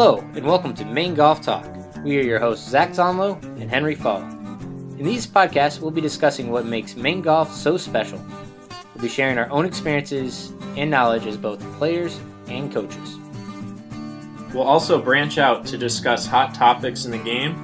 Hello, 0.00 0.18
and 0.36 0.46
welcome 0.46 0.74
to 0.74 0.84
Maine 0.84 1.14
Golf 1.16 1.42
Talk. 1.42 1.66
We 2.04 2.20
are 2.20 2.22
your 2.22 2.38
hosts, 2.38 2.70
Zach 2.70 2.90
Zonlow 2.90 3.42
and 3.60 3.68
Henry 3.68 3.96
Fall. 3.96 4.22
In 4.22 5.02
these 5.02 5.26
podcasts, 5.26 5.80
we'll 5.80 5.90
be 5.90 6.00
discussing 6.00 6.52
what 6.52 6.64
makes 6.64 6.94
Maine 6.94 7.20
golf 7.20 7.52
so 7.52 7.76
special. 7.76 8.24
We'll 8.94 9.02
be 9.02 9.08
sharing 9.08 9.38
our 9.38 9.50
own 9.50 9.64
experiences 9.64 10.52
and 10.76 10.88
knowledge 10.88 11.26
as 11.26 11.36
both 11.36 11.60
players 11.78 12.20
and 12.46 12.72
coaches. 12.72 13.18
We'll 14.54 14.62
also 14.62 15.02
branch 15.02 15.36
out 15.36 15.66
to 15.66 15.76
discuss 15.76 16.26
hot 16.26 16.54
topics 16.54 17.04
in 17.04 17.10
the 17.10 17.18
game 17.18 17.56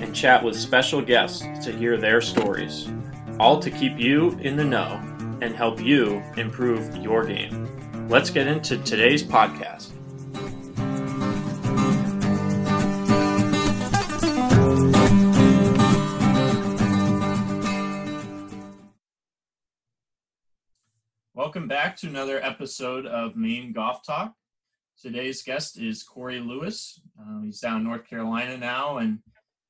and 0.00 0.16
chat 0.16 0.42
with 0.42 0.56
special 0.56 1.02
guests 1.02 1.40
to 1.62 1.76
hear 1.76 1.98
their 1.98 2.22
stories, 2.22 2.88
all 3.38 3.60
to 3.60 3.70
keep 3.70 3.98
you 3.98 4.30
in 4.40 4.56
the 4.56 4.64
know 4.64 4.98
and 5.42 5.54
help 5.54 5.78
you 5.78 6.22
improve 6.38 6.96
your 6.96 7.26
game. 7.26 8.08
Let's 8.08 8.30
get 8.30 8.46
into 8.46 8.78
today's 8.78 9.22
podcast. 9.22 9.90
Welcome 21.52 21.68
back 21.68 21.98
to 21.98 22.06
another 22.06 22.42
episode 22.42 23.04
of 23.04 23.36
Maine 23.36 23.74
Golf 23.74 24.02
Talk. 24.06 24.32
Today's 24.98 25.42
guest 25.42 25.78
is 25.78 26.02
Corey 26.02 26.40
Lewis. 26.40 26.98
Uh, 27.20 27.42
he's 27.42 27.60
down 27.60 27.76
in 27.76 27.84
North 27.84 28.08
Carolina 28.08 28.56
now, 28.56 28.96
and 28.96 29.18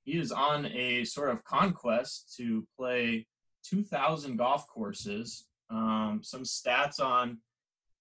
he 0.04 0.12
is 0.12 0.30
on 0.30 0.66
a 0.66 1.02
sort 1.02 1.30
of 1.30 1.42
conquest 1.42 2.36
to 2.36 2.64
play 2.78 3.26
2,000 3.64 4.36
golf 4.36 4.68
courses. 4.68 5.48
Um, 5.70 6.20
some 6.22 6.44
stats 6.44 7.00
on 7.00 7.38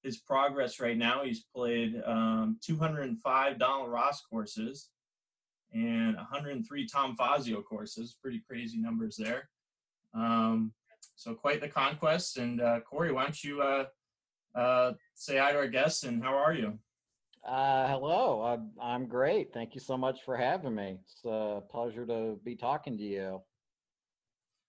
his 0.04 0.18
progress 0.18 0.80
right 0.80 0.96
now 0.96 1.24
he's 1.24 1.44
played 1.56 2.00
um, 2.06 2.60
205 2.64 3.58
Donald 3.58 3.90
Ross 3.90 4.22
courses 4.30 4.90
and 5.74 6.16
103 6.18 6.86
Tom 6.86 7.16
Fazio 7.16 7.64
courses. 7.64 8.16
Pretty 8.22 8.44
crazy 8.48 8.78
numbers 8.78 9.16
there. 9.18 9.50
Um, 10.14 10.72
so 11.16 11.34
quite 11.34 11.62
the 11.62 11.68
conquest. 11.68 12.38
And 12.38 12.62
uh, 12.62 12.80
Corey, 12.82 13.12
why 13.12 13.24
don't 13.24 13.44
you 13.44 13.62
uh, 13.62 13.86
uh, 14.56 14.94
say 15.16 15.38
hi 15.38 15.52
to 15.52 15.58
our 15.58 15.68
guests 15.68 16.04
and 16.04 16.24
how 16.24 16.36
are 16.36 16.54
you? 16.54 16.78
Uh, 17.48 17.88
hello, 17.88 18.44
I'm, 18.44 18.70
I'm 18.80 19.08
great. 19.08 19.52
Thank 19.52 19.74
you 19.74 19.82
so 19.82 19.98
much 19.98 20.20
for 20.24 20.38
having 20.38 20.76
me. 20.76 21.00
It's 21.02 21.26
a 21.26 21.62
pleasure 21.72 22.06
to 22.06 22.40
be 22.44 22.56
talking 22.56 22.98
to 22.98 23.04
you. 23.04 23.42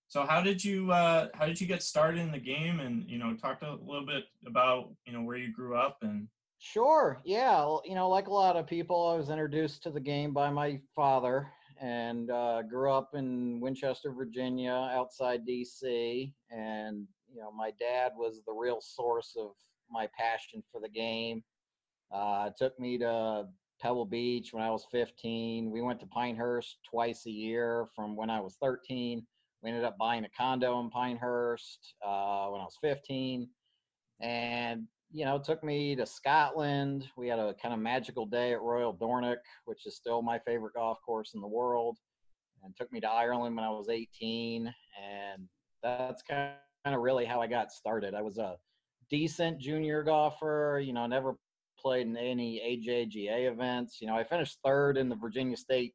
So 0.08 0.26
how 0.26 0.42
did 0.42 0.62
you 0.62 0.90
uh, 0.92 1.28
how 1.34 1.46
did 1.46 1.58
you 1.58 1.66
get 1.66 1.82
started 1.82 2.20
in 2.20 2.30
the 2.30 2.38
game? 2.38 2.80
And 2.80 3.08
you 3.08 3.18
know, 3.18 3.34
talk 3.34 3.62
a 3.62 3.78
little 3.82 4.04
bit 4.04 4.24
about 4.46 4.90
you 5.06 5.12
know 5.12 5.22
where 5.22 5.36
you 5.36 5.52
grew 5.52 5.76
up 5.76 5.98
and. 6.02 6.28
Sure. 6.64 7.18
Yeah. 7.24 7.56
Well, 7.56 7.82
you 7.84 7.96
know, 7.96 8.08
like 8.08 8.28
a 8.28 8.32
lot 8.32 8.54
of 8.56 8.68
people, 8.68 9.08
I 9.08 9.16
was 9.16 9.30
introduced 9.30 9.82
to 9.82 9.90
the 9.90 9.98
game 9.98 10.32
by 10.32 10.48
my 10.48 10.78
father 10.94 11.48
and 11.80 12.30
uh, 12.30 12.62
grew 12.62 12.90
up 12.90 13.10
in 13.14 13.60
Winchester, 13.60 14.12
Virginia, 14.12 14.90
outside 14.92 15.46
DC. 15.46 16.32
And 16.50 17.06
you 17.32 17.40
know, 17.40 17.52
my 17.52 17.72
dad 17.78 18.12
was 18.16 18.42
the 18.46 18.52
real 18.52 18.80
source 18.80 19.36
of 19.38 19.52
my 19.90 20.08
passion 20.18 20.62
for 20.70 20.80
the 20.80 20.88
game 20.88 21.42
uh, 22.12 22.50
took 22.58 22.78
me 22.78 22.98
to 22.98 23.46
Pebble 23.80 24.04
Beach 24.04 24.52
when 24.52 24.62
I 24.62 24.70
was 24.70 24.86
15. 24.92 25.70
We 25.70 25.82
went 25.82 25.98
to 26.00 26.06
Pinehurst 26.06 26.78
twice 26.88 27.26
a 27.26 27.30
year 27.30 27.86
from 27.96 28.16
when 28.16 28.30
I 28.30 28.40
was 28.40 28.56
13. 28.60 29.26
We 29.62 29.70
ended 29.70 29.84
up 29.84 29.96
buying 29.98 30.24
a 30.24 30.28
condo 30.36 30.80
in 30.80 30.90
Pinehurst 30.90 31.94
uh, 32.04 32.48
when 32.48 32.60
I 32.60 32.64
was 32.64 32.78
15. 32.82 33.48
And, 34.20 34.86
you 35.12 35.24
know, 35.24 35.38
took 35.38 35.62
me 35.62 35.94
to 35.96 36.06
Scotland. 36.06 37.06
We 37.16 37.28
had 37.28 37.38
a 37.38 37.54
kind 37.54 37.74
of 37.74 37.80
magical 37.80 38.24
day 38.24 38.52
at 38.52 38.62
Royal 38.62 38.92
Dornoch, 38.92 39.44
which 39.66 39.86
is 39.86 39.94
still 39.94 40.22
my 40.22 40.38
favorite 40.38 40.74
golf 40.74 40.98
course 41.04 41.32
in 41.34 41.40
the 41.40 41.46
world. 41.46 41.98
And 42.64 42.74
took 42.76 42.92
me 42.92 43.00
to 43.00 43.08
Ireland 43.08 43.56
when 43.56 43.64
I 43.64 43.70
was 43.70 43.88
18. 43.88 44.66
And 44.66 45.48
that's 45.82 46.22
kind 46.22 46.54
of 46.86 47.00
really 47.00 47.24
how 47.24 47.40
I 47.40 47.46
got 47.46 47.72
started. 47.72 48.14
I 48.14 48.22
was 48.22 48.38
a 48.38 48.56
decent 49.10 49.58
junior 49.58 50.02
golfer, 50.02 50.80
you 50.82 50.92
know, 50.92 51.06
never 51.06 51.36
played 51.78 52.06
in 52.06 52.16
any 52.16 52.60
AJGA 52.60 53.50
events. 53.50 53.98
You 54.00 54.06
know, 54.06 54.16
I 54.16 54.24
finished 54.24 54.58
third 54.64 54.96
in 54.96 55.08
the 55.08 55.16
Virginia 55.16 55.56
State 55.56 55.94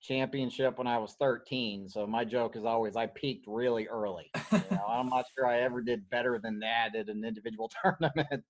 championship 0.00 0.78
when 0.78 0.86
I 0.86 0.98
was 0.98 1.16
13. 1.18 1.88
So 1.88 2.06
my 2.06 2.24
joke 2.24 2.56
is 2.56 2.64
always 2.64 2.96
I 2.96 3.06
peaked 3.06 3.46
really 3.46 3.86
early. 3.88 4.30
You 4.52 4.62
know, 4.70 4.86
I'm 4.88 5.08
not 5.08 5.26
sure 5.34 5.46
I 5.46 5.60
ever 5.60 5.80
did 5.80 6.08
better 6.10 6.38
than 6.42 6.58
that 6.60 6.94
at 6.94 7.08
an 7.08 7.24
individual 7.24 7.70
tournament. 7.82 8.44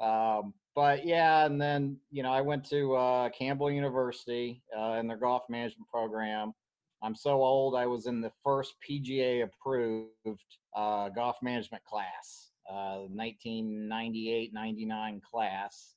Um, 0.00 0.54
but 0.74 1.04
yeah, 1.04 1.44
and 1.44 1.60
then 1.60 1.96
you 2.10 2.22
know 2.22 2.30
I 2.30 2.40
went 2.40 2.68
to 2.70 2.94
uh, 2.94 3.28
Campbell 3.30 3.70
University 3.70 4.62
uh, 4.78 4.92
in 4.92 5.08
their 5.08 5.16
golf 5.16 5.42
management 5.48 5.88
program. 5.88 6.52
I'm 7.02 7.16
so 7.16 7.42
old. 7.42 7.74
I 7.74 7.86
was 7.86 8.06
in 8.06 8.20
the 8.20 8.32
first 8.44 8.74
PGA 8.88 9.44
approved 9.44 10.10
uh, 10.76 11.08
golf 11.10 11.36
management 11.42 11.84
class. 11.84 12.50
1998 12.68 14.50
uh, 14.54 14.60
99 14.60 15.22
class. 15.30 15.94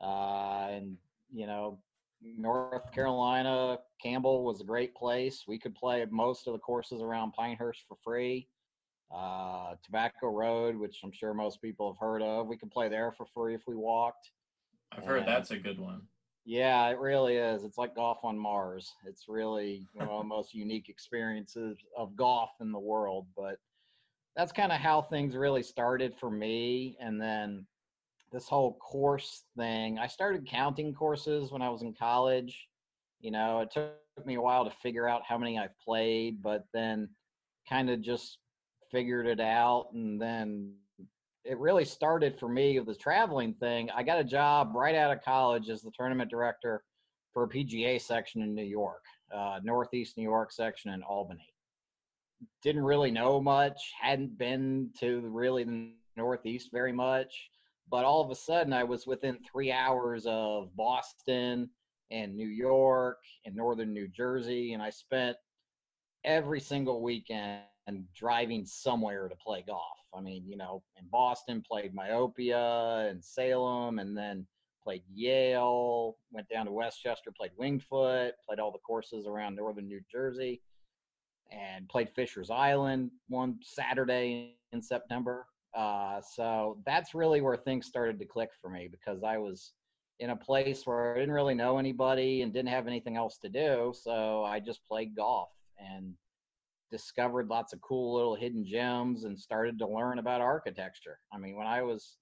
Uh, 0.00 0.68
and, 0.70 0.96
you 1.32 1.46
know, 1.46 1.78
North 2.22 2.92
Carolina, 2.92 3.78
Campbell 4.02 4.44
was 4.44 4.60
a 4.60 4.64
great 4.64 4.94
place. 4.94 5.44
We 5.46 5.58
could 5.58 5.74
play 5.74 6.04
most 6.10 6.46
of 6.46 6.52
the 6.52 6.58
courses 6.58 7.00
around 7.00 7.32
Pinehurst 7.32 7.84
for 7.88 7.96
free. 8.02 8.48
Uh, 9.14 9.74
Tobacco 9.84 10.28
Road, 10.28 10.76
which 10.76 11.00
I'm 11.02 11.12
sure 11.12 11.34
most 11.34 11.60
people 11.60 11.92
have 11.92 11.98
heard 11.98 12.22
of, 12.22 12.46
we 12.46 12.56
could 12.56 12.70
play 12.70 12.88
there 12.88 13.10
for 13.10 13.26
free 13.34 13.54
if 13.54 13.62
we 13.66 13.74
walked. 13.74 14.30
I've 14.92 15.04
heard 15.04 15.26
that's 15.26 15.50
a 15.50 15.58
good 15.58 15.80
one. 15.80 16.02
Yeah, 16.44 16.88
it 16.88 16.98
really 16.98 17.36
is. 17.36 17.64
It's 17.64 17.78
like 17.78 17.94
golf 17.94 18.18
on 18.22 18.38
Mars. 18.38 18.92
It's 19.06 19.26
really 19.28 19.86
one 19.94 20.08
of 20.08 20.18
the 20.18 20.24
most 20.24 20.54
unique 20.54 20.88
experiences 20.88 21.78
of 21.96 22.16
golf 22.16 22.50
in 22.60 22.72
the 22.72 22.78
world. 22.78 23.26
But 23.36 23.58
that's 24.36 24.52
kind 24.52 24.72
of 24.72 24.78
how 24.78 25.02
things 25.02 25.36
really 25.36 25.62
started 25.62 26.14
for 26.18 26.30
me. 26.30 26.96
And 27.00 27.20
then 27.20 27.66
this 28.32 28.48
whole 28.48 28.74
course 28.74 29.44
thing, 29.56 29.98
I 29.98 30.06
started 30.06 30.46
counting 30.46 30.94
courses 30.94 31.50
when 31.50 31.62
I 31.62 31.68
was 31.68 31.82
in 31.82 31.94
college. 31.94 32.68
You 33.20 33.30
know, 33.30 33.60
it 33.60 33.70
took 33.72 34.26
me 34.26 34.34
a 34.36 34.40
while 34.40 34.64
to 34.64 34.70
figure 34.82 35.08
out 35.08 35.22
how 35.28 35.36
many 35.36 35.58
I've 35.58 35.78
played, 35.84 36.42
but 36.42 36.64
then 36.72 37.08
kind 37.68 37.90
of 37.90 38.00
just 38.00 38.38
figured 38.90 39.26
it 39.26 39.40
out. 39.40 39.88
And 39.92 40.20
then 40.20 40.74
it 41.44 41.58
really 41.58 41.84
started 41.84 42.38
for 42.38 42.48
me 42.48 42.78
with 42.78 42.88
the 42.88 42.94
traveling 42.94 43.54
thing. 43.54 43.90
I 43.94 44.02
got 44.02 44.20
a 44.20 44.24
job 44.24 44.72
right 44.74 44.94
out 44.94 45.12
of 45.12 45.22
college 45.22 45.68
as 45.68 45.82
the 45.82 45.92
tournament 45.96 46.30
director 46.30 46.82
for 47.32 47.44
a 47.44 47.48
PGA 47.48 48.00
section 48.00 48.42
in 48.42 48.54
New 48.54 48.64
York, 48.64 49.04
uh, 49.34 49.60
Northeast 49.62 50.16
New 50.16 50.24
York 50.24 50.52
section 50.52 50.92
in 50.92 51.02
Albany 51.02 51.46
didn't 52.62 52.84
really 52.84 53.10
know 53.10 53.40
much, 53.40 53.92
hadn't 54.00 54.38
been 54.38 54.90
to 55.00 55.20
really 55.20 55.64
the 55.64 55.90
Northeast 56.16 56.70
very 56.72 56.92
much. 56.92 57.50
But 57.90 58.04
all 58.04 58.22
of 58.22 58.30
a 58.30 58.36
sudden, 58.36 58.72
I 58.72 58.84
was 58.84 59.06
within 59.06 59.38
three 59.50 59.72
hours 59.72 60.24
of 60.26 60.74
Boston 60.76 61.68
and 62.10 62.36
New 62.36 62.48
York 62.48 63.18
and 63.44 63.54
northern 63.54 63.92
New 63.92 64.08
Jersey. 64.08 64.72
And 64.72 64.82
I 64.82 64.90
spent 64.90 65.36
every 66.24 66.60
single 66.60 67.02
weekend 67.02 67.62
driving 68.14 68.64
somewhere 68.64 69.28
to 69.28 69.34
play 69.36 69.64
golf. 69.66 69.98
I 70.14 70.20
mean, 70.20 70.44
you 70.46 70.56
know, 70.56 70.82
in 70.98 71.06
Boston, 71.10 71.62
played 71.68 71.94
Myopia 71.94 73.08
and 73.10 73.24
Salem, 73.24 73.98
and 73.98 74.16
then 74.16 74.46
played 74.82 75.02
Yale, 75.12 76.16
went 76.32 76.48
down 76.48 76.66
to 76.66 76.72
Westchester, 76.72 77.32
played 77.36 77.52
Winged 77.56 77.82
Foot, 77.82 78.34
played 78.46 78.60
all 78.60 78.72
the 78.72 78.78
courses 78.78 79.26
around 79.26 79.56
northern 79.56 79.88
New 79.88 80.00
Jersey 80.10 80.62
and 81.50 81.88
played 81.88 82.10
Fisher's 82.14 82.50
Island 82.50 83.10
one 83.28 83.58
Saturday 83.62 84.56
in 84.72 84.82
September. 84.82 85.46
Uh, 85.76 86.20
so 86.20 86.78
that's 86.84 87.14
really 87.14 87.40
where 87.40 87.56
things 87.56 87.86
started 87.86 88.18
to 88.18 88.24
click 88.24 88.50
for 88.60 88.70
me 88.70 88.88
because 88.90 89.22
I 89.22 89.38
was 89.38 89.72
in 90.18 90.30
a 90.30 90.36
place 90.36 90.86
where 90.86 91.14
I 91.14 91.18
didn't 91.18 91.34
really 91.34 91.54
know 91.54 91.78
anybody 91.78 92.42
and 92.42 92.52
didn't 92.52 92.70
have 92.70 92.86
anything 92.86 93.16
else 93.16 93.38
to 93.38 93.48
do. 93.48 93.92
So 93.96 94.44
I 94.44 94.60
just 94.60 94.86
played 94.86 95.16
golf 95.16 95.50
and 95.78 96.14
discovered 96.90 97.48
lots 97.48 97.72
of 97.72 97.80
cool 97.80 98.14
little 98.14 98.34
hidden 98.34 98.66
gems 98.66 99.24
and 99.24 99.38
started 99.38 99.78
to 99.78 99.88
learn 99.88 100.18
about 100.18 100.40
architecture. 100.40 101.18
I 101.32 101.38
mean, 101.38 101.56
when 101.56 101.66
I 101.66 101.82
was 101.82 102.16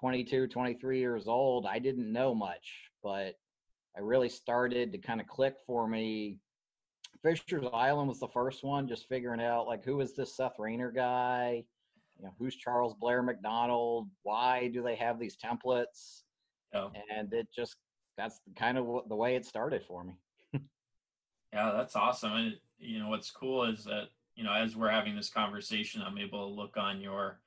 22, 0.00 0.48
23 0.48 0.98
years 0.98 1.28
old, 1.28 1.66
I 1.66 1.78
didn't 1.78 2.10
know 2.10 2.34
much, 2.34 2.90
but 3.02 3.34
I 3.96 4.00
really 4.00 4.28
started 4.28 4.90
to 4.92 4.98
kind 4.98 5.20
of 5.20 5.26
click 5.26 5.54
for 5.66 5.86
me 5.86 6.38
Fisher's 7.22 7.66
Island 7.72 8.08
was 8.08 8.20
the 8.20 8.28
first 8.28 8.62
one, 8.62 8.88
just 8.88 9.08
figuring 9.08 9.40
out 9.40 9.66
like 9.66 9.84
who 9.84 10.00
is 10.00 10.14
this 10.14 10.36
Seth 10.36 10.58
Raynor 10.58 10.92
guy? 10.92 11.64
You 12.18 12.26
know, 12.26 12.34
who's 12.38 12.56
Charles 12.56 12.94
Blair 12.94 13.22
Macdonald? 13.22 14.08
Why 14.22 14.68
do 14.68 14.82
they 14.82 14.96
have 14.96 15.18
these 15.18 15.36
templates? 15.36 16.22
Oh. 16.74 16.90
And 17.14 17.32
it 17.32 17.48
just 17.54 17.76
that's 18.16 18.40
kind 18.56 18.78
of 18.78 19.08
the 19.08 19.16
way 19.16 19.36
it 19.36 19.44
started 19.44 19.82
for 19.84 20.04
me. 20.04 20.14
yeah, 21.52 21.72
that's 21.76 21.96
awesome. 21.96 22.32
And 22.32 22.56
you 22.78 22.98
know, 22.98 23.08
what's 23.08 23.30
cool 23.30 23.64
is 23.64 23.84
that 23.84 24.08
you 24.34 24.44
know, 24.44 24.52
as 24.52 24.76
we're 24.76 24.90
having 24.90 25.16
this 25.16 25.30
conversation, 25.30 26.02
I'm 26.02 26.18
able 26.18 26.46
to 26.46 26.54
look 26.54 26.76
on 26.76 27.00
your 27.00 27.40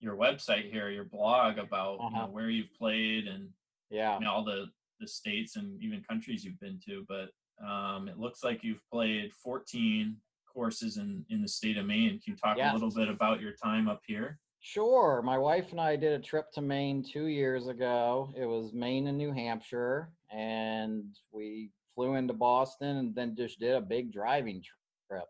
your 0.00 0.16
website 0.16 0.70
here, 0.70 0.90
your 0.90 1.04
blog 1.04 1.58
about 1.58 1.98
uh-huh. 2.00 2.08
you 2.10 2.16
know, 2.18 2.28
where 2.28 2.50
you've 2.50 2.74
played 2.74 3.26
and 3.26 3.48
yeah, 3.90 4.18
you 4.18 4.24
know, 4.24 4.32
all 4.32 4.44
the 4.44 4.66
the 5.00 5.08
states 5.08 5.56
and 5.56 5.82
even 5.82 6.02
countries 6.08 6.44
you've 6.44 6.60
been 6.60 6.78
to, 6.86 7.04
but 7.08 7.30
um, 7.64 8.08
it 8.08 8.18
looks 8.18 8.42
like 8.42 8.62
you've 8.62 8.82
played 8.90 9.32
14 9.32 10.16
courses 10.54 10.96
in 10.96 11.24
in 11.28 11.42
the 11.42 11.48
state 11.48 11.76
of 11.76 11.86
Maine. 11.86 12.20
Can 12.24 12.32
you 12.32 12.36
talk 12.36 12.56
a 12.56 12.72
little 12.72 12.90
bit 12.90 13.08
about 13.08 13.40
your 13.40 13.52
time 13.52 13.88
up 13.88 14.00
here? 14.06 14.38
Sure. 14.60 15.20
My 15.22 15.36
wife 15.36 15.72
and 15.72 15.80
I 15.80 15.94
did 15.96 16.12
a 16.12 16.18
trip 16.18 16.50
to 16.52 16.62
Maine 16.62 17.02
two 17.04 17.26
years 17.26 17.68
ago. 17.68 18.32
It 18.34 18.46
was 18.46 18.72
Maine 18.72 19.08
and 19.08 19.18
New 19.18 19.30
Hampshire, 19.32 20.08
and 20.32 21.04
we 21.32 21.70
flew 21.94 22.14
into 22.14 22.32
Boston 22.32 22.96
and 22.96 23.14
then 23.14 23.36
just 23.36 23.60
did 23.60 23.74
a 23.74 23.80
big 23.80 24.10
driving 24.10 24.62
trip. 25.06 25.28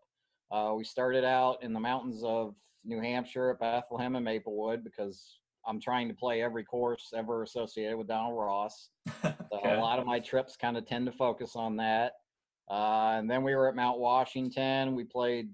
Uh, 0.52 0.72
we 0.76 0.84
started 0.84 1.24
out 1.24 1.62
in 1.62 1.72
the 1.72 1.80
mountains 1.80 2.22
of 2.22 2.54
New 2.84 3.00
Hampshire 3.00 3.50
at 3.50 3.58
Bethlehem 3.58 4.14
and 4.14 4.24
Maplewood 4.24 4.84
because 4.84 5.40
I'm 5.66 5.80
trying 5.80 6.06
to 6.08 6.14
play 6.14 6.42
every 6.42 6.62
course 6.62 7.12
ever 7.16 7.42
associated 7.42 7.96
with 7.96 8.08
Donald 8.08 8.36
Ross. 8.36 8.90
So 9.22 9.60
Okay. 9.60 9.76
A 9.76 9.80
lot 9.80 10.00
of 10.00 10.06
my 10.06 10.18
trips 10.18 10.56
kind 10.56 10.76
of 10.76 10.84
tend 10.84 11.06
to 11.06 11.12
focus 11.12 11.52
on 11.54 11.76
that. 11.76 12.14
Uh, 12.70 13.16
and 13.18 13.30
then 13.30 13.42
we 13.42 13.54
were 13.54 13.68
at 13.68 13.76
Mount 13.76 13.98
Washington. 13.98 14.94
We 14.94 15.04
played 15.04 15.50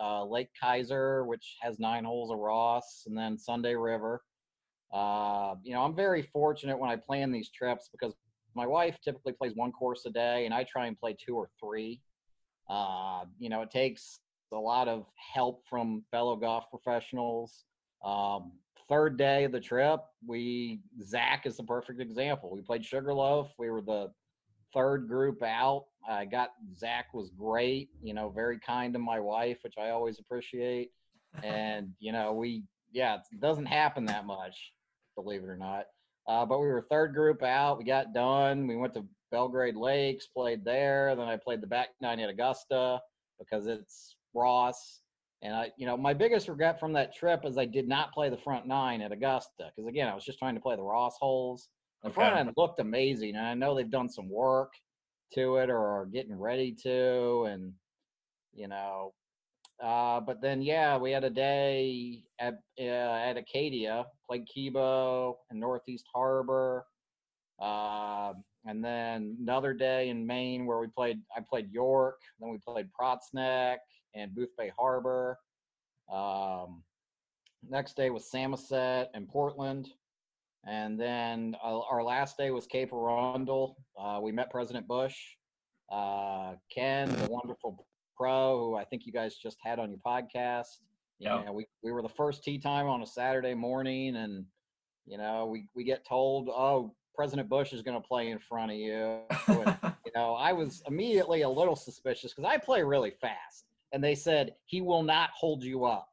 uh, 0.00 0.24
Lake 0.24 0.48
Kezar, 0.60 1.26
which 1.26 1.56
has 1.60 1.78
nine 1.78 2.04
holes 2.04 2.30
of 2.30 2.38
Ross, 2.38 3.04
and 3.06 3.16
then 3.16 3.36
Sunday 3.38 3.74
River. 3.74 4.22
Uh, 4.92 5.56
you 5.62 5.72
know, 5.72 5.82
I'm 5.82 5.94
very 5.94 6.22
fortunate 6.22 6.78
when 6.78 6.90
I 6.90 6.96
plan 6.96 7.32
these 7.32 7.50
trips 7.50 7.88
because 7.90 8.14
my 8.54 8.66
wife 8.66 8.96
typically 9.02 9.32
plays 9.32 9.52
one 9.54 9.72
course 9.72 10.06
a 10.06 10.10
day, 10.10 10.44
and 10.44 10.54
I 10.54 10.64
try 10.64 10.86
and 10.86 10.98
play 10.98 11.16
two 11.18 11.36
or 11.36 11.50
three. 11.60 12.00
Uh, 12.68 13.24
you 13.38 13.48
know, 13.48 13.62
it 13.62 13.70
takes 13.70 14.20
a 14.52 14.56
lot 14.56 14.88
of 14.88 15.06
help 15.16 15.64
from 15.68 16.04
fellow 16.10 16.36
golf 16.36 16.64
professionals. 16.70 17.64
Um, 18.04 18.52
third 18.88 19.16
day 19.16 19.44
of 19.44 19.52
the 19.52 19.60
trip, 19.60 20.00
we 20.26 20.80
Zach 21.02 21.46
is 21.46 21.56
the 21.56 21.64
perfect 21.64 22.00
example. 22.00 22.50
We 22.50 22.62
played 22.62 22.84
Sugarloaf. 22.84 23.52
We 23.58 23.70
were 23.70 23.82
the 23.82 24.10
third 24.74 25.08
group 25.08 25.42
out. 25.42 25.86
I 26.08 26.24
got 26.24 26.50
Zach 26.76 27.14
was 27.14 27.30
great. 27.30 27.88
You 28.02 28.14
know, 28.14 28.28
very 28.28 28.58
kind 28.58 28.92
to 28.92 28.98
my 28.98 29.20
wife, 29.20 29.58
which 29.62 29.74
I 29.78 29.90
always 29.90 30.18
appreciate. 30.18 30.90
And 31.42 31.90
you 31.98 32.12
know, 32.12 32.32
we 32.32 32.62
yeah, 32.92 33.16
it 33.16 33.40
doesn't 33.40 33.66
happen 33.66 34.04
that 34.04 34.24
much, 34.24 34.70
believe 35.16 35.42
it 35.42 35.48
or 35.48 35.56
not. 35.56 35.86
Uh, 36.28 36.46
but 36.46 36.60
we 36.60 36.68
were 36.68 36.86
third 36.88 37.12
group 37.12 37.42
out. 37.42 37.76
We 37.76 37.84
got 37.84 38.14
done. 38.14 38.68
We 38.68 38.76
went 38.76 38.94
to 38.94 39.04
Belgrade 39.30 39.74
Lakes, 39.76 40.28
played 40.28 40.64
there. 40.64 41.14
Then 41.16 41.26
I 41.26 41.36
played 41.36 41.60
the 41.60 41.66
back 41.66 41.88
nine 42.00 42.20
at 42.20 42.30
Augusta 42.30 43.00
because 43.38 43.66
it's 43.66 44.14
Ross. 44.32 45.00
And 45.42 45.54
I, 45.54 45.72
you 45.76 45.86
know, 45.86 45.96
my 45.96 46.14
biggest 46.14 46.48
regret 46.48 46.80
from 46.80 46.92
that 46.94 47.14
trip 47.14 47.44
is 47.44 47.58
I 47.58 47.66
did 47.66 47.88
not 47.88 48.12
play 48.12 48.30
the 48.30 48.38
front 48.38 48.66
nine 48.66 49.02
at 49.02 49.12
Augusta 49.12 49.70
because 49.74 49.88
again, 49.88 50.08
I 50.08 50.14
was 50.14 50.24
just 50.24 50.38
trying 50.38 50.54
to 50.54 50.60
play 50.60 50.76
the 50.76 50.82
Ross 50.82 51.16
holes. 51.20 51.68
The 52.04 52.10
front 52.10 52.36
end 52.36 52.52
looked 52.58 52.80
amazing, 52.80 53.34
and 53.34 53.46
I 53.46 53.54
know 53.54 53.74
they've 53.74 53.90
done 53.90 54.10
some 54.10 54.28
work 54.28 54.74
to 55.32 55.56
it 55.56 55.70
or 55.70 55.78
are 55.78 56.06
getting 56.06 56.38
ready 56.38 56.72
to, 56.82 57.44
and 57.44 57.72
you 58.52 58.68
know, 58.68 59.14
uh, 59.82 60.20
but 60.20 60.42
then 60.42 60.60
yeah, 60.60 60.98
we 60.98 61.10
had 61.10 61.24
a 61.24 61.30
day 61.30 62.22
at 62.38 62.58
uh, 62.78 62.82
at 62.82 63.38
Acadia, 63.38 64.04
played 64.28 64.46
Kebo 64.54 65.36
and 65.50 65.58
Northeast 65.58 66.04
Harbor, 66.14 66.84
uh, 67.58 68.34
and 68.66 68.84
then 68.84 69.38
another 69.40 69.72
day 69.72 70.10
in 70.10 70.26
Maine 70.26 70.66
where 70.66 70.80
we 70.80 70.88
played. 70.88 71.20
I 71.34 71.40
played 71.40 71.72
York, 71.72 72.20
then 72.38 72.50
we 72.50 72.58
played 72.58 72.92
Prouts 72.92 73.30
Neck 73.32 73.80
and 74.14 74.30
Boothbay 74.32 74.72
Harbor. 74.78 75.38
Um, 76.12 76.82
next 77.66 77.96
day 77.96 78.10
was 78.10 78.30
Samoset 78.30 79.08
and 79.14 79.26
Portland. 79.26 79.88
And 80.66 80.98
then 80.98 81.56
uh, 81.62 81.80
our 81.80 82.02
last 82.02 82.36
day 82.38 82.50
was 82.50 82.66
Cape 82.66 82.92
Arundel. 82.92 83.76
Uh, 83.98 84.20
we 84.22 84.32
met 84.32 84.50
President 84.50 84.86
Bush, 84.88 85.16
uh, 85.92 86.54
Ken, 86.74 87.08
the 87.08 87.28
wonderful 87.28 87.86
pro, 88.16 88.58
who 88.58 88.76
I 88.76 88.84
think 88.84 89.06
you 89.06 89.12
guys 89.12 89.36
just 89.36 89.58
had 89.62 89.78
on 89.78 89.90
your 89.90 90.00
podcast. 90.06 90.66
You 91.18 91.28
Yeah. 91.28 91.44
know, 91.44 91.52
we, 91.52 91.66
we 91.82 91.92
were 91.92 92.02
the 92.02 92.08
first 92.08 92.42
tee 92.42 92.58
time 92.58 92.86
on 92.86 93.02
a 93.02 93.06
Saturday 93.06 93.54
morning, 93.54 94.16
and 94.16 94.44
you 95.06 95.18
know, 95.18 95.46
we 95.46 95.68
we 95.74 95.84
get 95.84 96.06
told, 96.06 96.48
oh, 96.48 96.94
President 97.14 97.48
Bush 97.48 97.72
is 97.72 97.82
going 97.82 98.00
to 98.00 98.06
play 98.08 98.30
in 98.30 98.38
front 98.38 98.72
of 98.72 98.76
you. 98.78 99.20
And, 99.48 99.76
you 100.06 100.12
know, 100.14 100.34
I 100.34 100.52
was 100.52 100.82
immediately 100.88 101.42
a 101.42 101.48
little 101.48 101.76
suspicious 101.76 102.32
because 102.34 102.50
I 102.50 102.56
play 102.56 102.82
really 102.82 103.10
fast, 103.10 103.66
and 103.92 104.02
they 104.02 104.14
said 104.14 104.54
he 104.64 104.80
will 104.80 105.02
not 105.02 105.30
hold 105.30 105.62
you 105.62 105.84
up, 105.84 106.08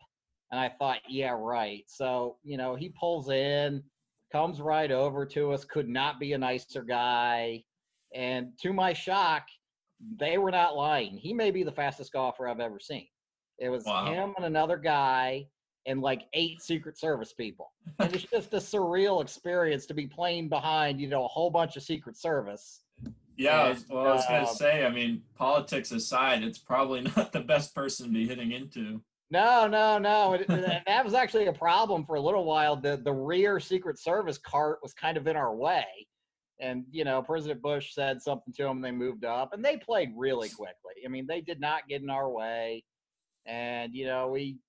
and 0.52 0.60
I 0.60 0.68
thought, 0.70 1.00
yeah, 1.08 1.36
right. 1.38 1.84
So 1.88 2.38
you 2.44 2.58
know, 2.58 2.76
he 2.76 2.90
pulls 2.90 3.30
in, 3.30 3.82
comes 4.32 4.62
right 4.62 4.92
over 4.92 5.26
to 5.26 5.52
us, 5.52 5.66
could 5.66 5.90
not 5.90 6.20
be 6.20 6.34
a 6.34 6.38
nicer 6.38 6.84
guy, 6.84 7.64
and 8.14 8.52
to 8.62 8.74
my 8.74 8.94
shock, 8.94 9.44
they 10.18 10.38
were 10.38 10.52
not 10.52 10.76
lying. 10.76 11.18
He 11.18 11.34
may 11.34 11.52
be 11.52 11.64
the 11.64 11.72
fastest 11.72 12.12
golfer 12.14 12.48
I've 12.48 12.60
ever 12.60 12.80
seen. 12.80 13.08
It 13.60 13.70
was 13.70 13.86
Wow. 13.86 14.12
him 14.12 14.34
and 14.38 14.46
another 14.46 14.78
guy 14.78 15.46
and 15.86 16.02
like 16.02 16.24
eight 16.34 16.62
Secret 16.62 16.98
Service 16.98 17.34
people. 17.34 17.72
And 18.00 18.14
it's 18.14 18.24
just 18.26 18.54
a 18.54 18.58
surreal 18.58 19.22
experience 19.22 19.86
to 19.88 19.94
be 19.94 20.08
playing 20.08 20.50
behind, 20.50 21.00
you 21.00 21.08
know, 21.08 21.26
a 21.26 21.28
whole 21.28 21.50
bunch 21.52 21.76
of 21.76 21.84
Secret 21.84 22.18
Service. 22.18 22.82
Yeah, 23.38 23.68
And, 23.70 23.86
well, 23.90 24.08
I 24.30 24.42
was 24.42 24.50
uh, 24.50 24.54
say. 24.54 24.86
I 24.86 24.90
mean, 24.90 25.24
politics 25.36 25.92
aside, 25.92 26.44
it's 26.44 26.60
probably 26.60 27.02
not 27.16 27.32
the 27.32 27.40
best 27.40 27.74
person 27.74 28.08
to 28.08 28.12
be 28.12 28.28
hitting 28.28 28.52
into. 28.52 29.02
No, 29.32 29.68
no, 29.68 29.98
no. 29.98 30.34
It, 30.34 30.48
that 30.48 31.06
was 31.06 31.14
actually 31.14 31.48
a 31.48 31.54
problem 31.54 32.06
for 32.06 32.16
a 32.16 32.22
little 32.22 32.46
while. 32.46 32.76
The 32.76 32.98
the 32.98 33.14
rear 33.14 33.60
Secret 33.60 33.98
Service 33.98 34.38
cart 34.38 34.80
was 34.84 34.94
kind 34.94 35.18
of 35.18 35.28
in 35.28 35.36
our 35.36 35.56
way. 35.56 35.86
And, 36.60 36.86
you 36.92 37.04
know, 37.04 37.24
President 37.24 37.60
Bush 37.60 37.96
said 37.96 38.22
something 38.22 38.54
to 38.54 38.64
them 38.64 38.78
and 38.78 38.86
they 38.86 38.92
moved 38.92 39.26
up 39.26 39.52
and 39.54 39.66
they 39.66 39.78
played 39.78 40.12
really 40.16 40.50
quickly. 40.50 40.94
I 41.04 41.08
mean, 41.08 41.26
they 41.26 41.42
did 41.42 41.60
not 41.60 41.88
get 41.88 42.04
in 42.04 42.10
our 42.12 42.30
way. 42.30 42.84
And, 43.48 43.96
you 43.96 44.06
know, 44.06 44.28
we 44.28 44.60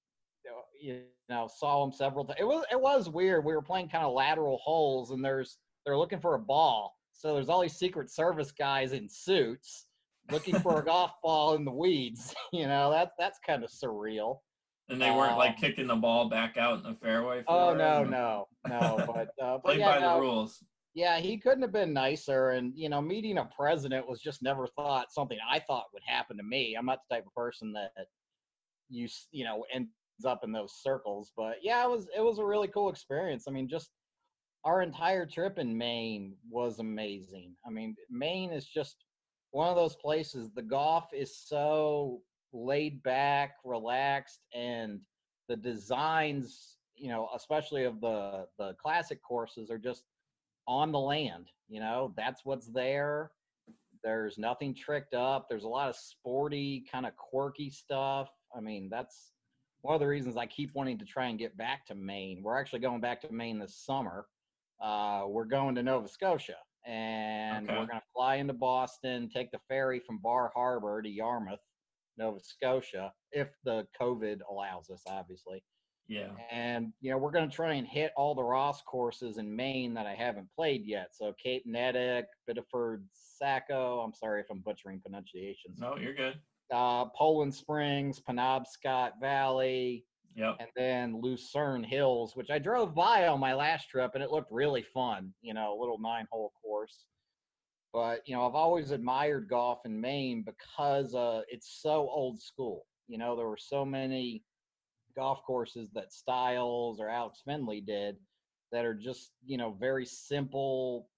you 0.82 1.00
know 1.28 1.48
saw 1.54 1.84
them 1.84 1.92
several 1.92 2.24
times. 2.24 2.38
It 2.40 2.44
was 2.44 2.64
it 2.70 2.80
was 2.80 3.08
weird. 3.08 3.44
We 3.44 3.54
were 3.54 3.62
playing 3.62 3.88
kind 3.88 4.04
of 4.04 4.12
lateral 4.12 4.58
holes 4.62 5.12
and 5.12 5.24
there's 5.24 5.58
they're 5.86 5.96
looking 5.96 6.20
for 6.20 6.34
a 6.34 6.38
ball. 6.38 6.94
So 7.12 7.34
there's 7.34 7.48
all 7.48 7.62
these 7.62 7.76
Secret 7.76 8.10
Service 8.10 8.50
guys 8.50 8.92
in 8.92 9.08
suits 9.08 9.86
looking 10.30 10.58
for 10.58 10.80
a 10.80 10.84
golf 10.84 11.12
ball 11.22 11.54
in 11.54 11.64
the 11.64 11.72
weeds. 11.72 12.34
You 12.52 12.66
know, 12.66 12.90
that 12.90 13.12
that's 13.18 13.38
kind 13.46 13.64
of 13.64 13.70
surreal. 13.70 14.40
And 14.92 15.00
they 15.00 15.10
weren't 15.10 15.38
like 15.38 15.52
Um, 15.52 15.56
kicking 15.56 15.86
the 15.86 15.96
ball 15.96 16.28
back 16.28 16.56
out 16.56 16.76
in 16.78 16.82
the 16.84 16.94
fairway. 16.94 17.42
For 17.42 17.50
Oh 17.50 17.74
no, 17.74 18.04
no, 18.18 18.48
no. 18.68 19.04
But 19.06 19.28
uh, 19.42 19.58
but 19.58 19.64
Play 19.64 19.78
yeah, 19.78 19.94
by 19.94 20.00
no, 20.00 20.14
the 20.16 20.20
rules. 20.20 20.62
yeah, 20.94 21.18
he 21.18 21.38
couldn't 21.38 21.62
have 21.62 21.72
been 21.72 21.92
nicer. 21.92 22.50
And 22.50 22.72
you 22.76 22.88
know, 22.88 23.00
meeting 23.00 23.38
a 23.38 23.46
president 23.56 24.06
was 24.08 24.20
just 24.20 24.42
never 24.42 24.66
thought 24.66 25.12
something 25.12 25.38
I 25.50 25.58
thought 25.60 25.86
would 25.94 26.02
happen 26.06 26.36
to 26.36 26.42
me. 26.42 26.74
I'm 26.78 26.86
not 26.86 27.00
the 27.08 27.16
type 27.16 27.26
of 27.26 27.34
person 27.34 27.72
that 27.72 28.06
you 28.90 29.08
you 29.30 29.44
know 29.44 29.64
ends 29.72 29.88
up 30.26 30.44
in 30.44 30.52
those 30.52 30.74
circles. 30.82 31.32
But 31.36 31.56
yeah, 31.62 31.82
it 31.84 31.90
was 31.90 32.06
it 32.16 32.20
was 32.20 32.38
a 32.38 32.44
really 32.44 32.68
cool 32.68 32.90
experience. 32.90 33.44
I 33.48 33.50
mean, 33.50 33.68
just 33.68 33.90
our 34.64 34.82
entire 34.82 35.26
trip 35.26 35.58
in 35.58 35.76
Maine 35.76 36.36
was 36.48 36.78
amazing. 36.78 37.56
I 37.66 37.70
mean, 37.70 37.96
Maine 38.10 38.52
is 38.52 38.66
just 38.66 39.04
one 39.50 39.68
of 39.68 39.76
those 39.76 39.96
places. 39.96 40.50
The 40.54 40.62
golf 40.62 41.08
is 41.12 41.36
so 41.36 42.20
laid 42.52 43.02
back, 43.02 43.56
relaxed, 43.64 44.40
and 44.54 45.00
the 45.48 45.56
designs, 45.56 46.78
you 46.94 47.08
know, 47.08 47.28
especially 47.34 47.84
of 47.84 48.00
the 48.00 48.46
the 48.58 48.74
classic 48.74 49.22
courses, 49.22 49.70
are 49.70 49.78
just 49.78 50.04
on 50.66 50.92
the 50.92 50.98
land. 50.98 51.48
You 51.68 51.80
know, 51.80 52.12
that's 52.16 52.44
what's 52.44 52.68
there. 52.68 53.32
There's 54.04 54.36
nothing 54.38 54.74
tricked 54.74 55.14
up. 55.14 55.48
There's 55.48 55.64
a 55.64 55.68
lot 55.68 55.88
of 55.88 55.96
sporty, 55.96 56.84
kind 56.90 57.06
of 57.06 57.16
quirky 57.16 57.70
stuff. 57.70 58.28
I 58.54 58.60
mean, 58.60 58.88
that's 58.90 59.32
one 59.82 59.94
of 59.94 60.00
the 60.00 60.06
reasons 60.06 60.36
I 60.36 60.46
keep 60.46 60.74
wanting 60.74 60.98
to 60.98 61.04
try 61.04 61.26
and 61.26 61.38
get 61.38 61.56
back 61.56 61.86
to 61.86 61.94
Maine. 61.94 62.42
We're 62.42 62.58
actually 62.58 62.80
going 62.80 63.00
back 63.00 63.20
to 63.22 63.32
Maine 63.32 63.58
this 63.58 63.76
summer. 63.76 64.26
Uh, 64.80 65.24
we're 65.28 65.44
going 65.44 65.74
to 65.76 65.82
Nova 65.82 66.08
Scotia, 66.08 66.56
and 66.84 67.68
Okay. 67.68 67.78
we're 67.78 67.86
going 67.86 68.00
to 68.00 68.06
fly 68.12 68.36
into 68.36 68.52
Boston, 68.52 69.28
take 69.32 69.50
the 69.52 69.60
ferry 69.68 70.00
from 70.00 70.18
Bar 70.18 70.50
Harbor 70.54 71.00
to 71.00 71.08
Yarmouth, 71.08 71.60
Nova 72.18 72.38
Scotia, 72.40 73.12
if 73.32 73.48
the 73.64 73.86
COVID 74.00 74.40
allows 74.50 74.90
us, 74.90 75.02
obviously. 75.06 75.62
Yeah. 76.08 76.30
And 76.50 76.92
you 77.00 77.10
know, 77.10 77.18
we're 77.18 77.30
going 77.30 77.48
to 77.48 77.54
try 77.54 77.74
and 77.74 77.86
hit 77.86 78.12
all 78.16 78.34
the 78.34 78.42
Ross 78.42 78.82
courses 78.82 79.38
in 79.38 79.54
Maine 79.54 79.94
that 79.94 80.06
I 80.06 80.14
haven't 80.14 80.48
played 80.54 80.84
yet. 80.84 81.08
So 81.12 81.32
Cape 81.42 81.64
Neddick, 81.66 82.24
Biddeford, 82.46 83.04
Saco. 83.12 84.00
I'm 84.00 84.12
sorry 84.12 84.40
if 84.40 84.46
I'm 84.50 84.58
butchering 84.60 85.00
pronunciations. 85.00 85.78
No, 85.78 85.96
you're 85.96 86.14
good. 86.14 86.34
Uh, 86.72 87.06
Poland 87.16 87.54
Springs, 87.54 88.20
Penobscot 88.28 89.12
Valley, 89.20 90.04
Yep. 90.34 90.56
and 90.60 90.68
then 90.74 91.20
Lucerne 91.20 91.84
Hills, 91.84 92.34
which 92.36 92.48
I 92.50 92.58
drove 92.58 92.94
by 92.94 93.26
on 93.28 93.38
my 93.38 93.52
last 93.54 93.90
trip, 93.90 94.12
and 94.14 94.24
it 94.24 94.30
looked 94.30 94.50
really 94.50 94.82
fun. 94.82 95.32
You 95.42 95.52
know, 95.54 95.76
a 95.76 95.78
little 95.78 95.98
nine-hole 95.98 96.52
course. 96.62 97.04
But 97.92 98.26
you 98.26 98.34
know, 98.34 98.46
I've 98.46 98.54
always 98.54 98.90
admired 98.90 99.48
golf 99.48 99.80
in 99.84 100.00
Maine 100.00 100.44
because 100.44 101.14
uh, 101.14 101.42
it's 101.48 101.80
so 101.82 102.08
old 102.08 102.40
school. 102.40 102.86
You 103.08 103.18
know, 103.18 103.36
there 103.36 103.48
were 103.48 103.58
so 103.58 103.84
many 103.84 104.42
golf 105.14 105.42
courses 105.44 105.90
that 105.92 106.12
Stiles 106.12 107.00
or 107.00 107.08
Alex 107.08 107.42
Findlay 107.44 107.80
did 107.80 108.16
that 108.70 108.86
are 108.86 108.94
just 108.94 109.32
you 109.44 109.58
know 109.58 109.76
very 109.78 110.06
simple, 110.06 111.08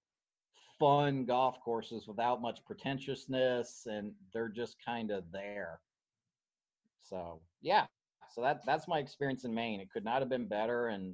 fun 0.77 1.23
golf 1.25 1.59
courses 1.63 2.07
without 2.07 2.41
much 2.41 2.59
pretentiousness, 2.65 3.87
and 3.87 4.11
they're 4.33 4.49
just 4.49 4.75
kind 4.85 5.11
of 5.11 5.23
there. 5.31 5.79
So 7.01 7.39
yeah, 7.61 7.85
so 8.33 8.41
that 8.41 8.61
that's 8.65 8.87
my 8.87 8.99
experience 8.99 9.45
in 9.45 9.53
Maine. 9.53 9.79
It 9.79 9.91
could 9.91 10.03
not 10.03 10.19
have 10.19 10.29
been 10.29 10.47
better, 10.47 10.87
and 10.87 11.13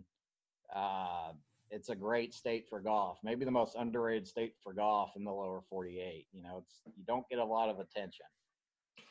uh, 0.76 1.34
it's 1.72 1.90
a 1.90 1.96
great 1.96 2.34
state 2.34 2.68
for 2.70 2.80
golf. 2.80 3.18
Maybe 3.24 3.46
the 3.46 3.52
most 3.52 3.76
underrated 3.80 4.28
state 4.28 4.54
for 4.62 4.74
golf 4.74 5.12
in 5.16 5.24
the 5.24 5.32
lower 5.32 5.62
48. 5.70 6.28
You 6.34 6.44
know, 6.44 6.64
it's 6.64 6.82
you 6.86 7.04
don't 7.08 7.28
get 7.30 7.40
a 7.40 7.46
lot 7.46 7.70
of 7.70 7.80
attention. 7.80 8.26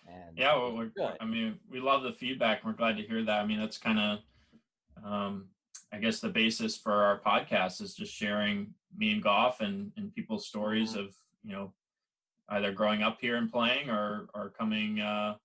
And 0.07 0.37
yeah, 0.37 0.57
well, 0.57 0.77
we're 0.77 0.87
good. 0.87 1.17
I 1.21 1.25
mean, 1.25 1.59
we 1.71 1.81
love 1.81 2.03
the 2.03 2.13
feedback. 2.13 2.65
We're 2.65 2.73
glad 2.73 2.97
to 2.99 3.03
hear 3.03 3.25
that. 3.25 3.41
I 3.41 3.47
mean, 3.47 3.59
that's 3.59 3.79
kind 3.79 3.99
of, 3.99 4.19
um, 5.05 5.47
I 5.93 5.99
guess, 5.99 6.21
the 6.21 6.29
basis 6.29 6.77
for 6.77 6.93
our 6.93 7.19
podcast 7.19 7.81
is 7.81 7.95
just 7.95 8.13
sharing 8.13 8.75
Maine 8.97 9.21
golf 9.21 9.61
and 9.61 9.93
and 9.97 10.15
people's 10.15 10.47
stories 10.47 10.93
mm-hmm. 10.93 11.01
of 11.07 11.15
you 11.45 11.53
know 11.53 11.73
either 12.51 12.73
growing 12.73 13.03
up 13.03 13.19
here 13.21 13.37
and 13.37 13.51
playing 13.51 13.89
or 13.89 14.29
or 14.35 14.53
coming 14.59 15.01
uh, 15.01 15.37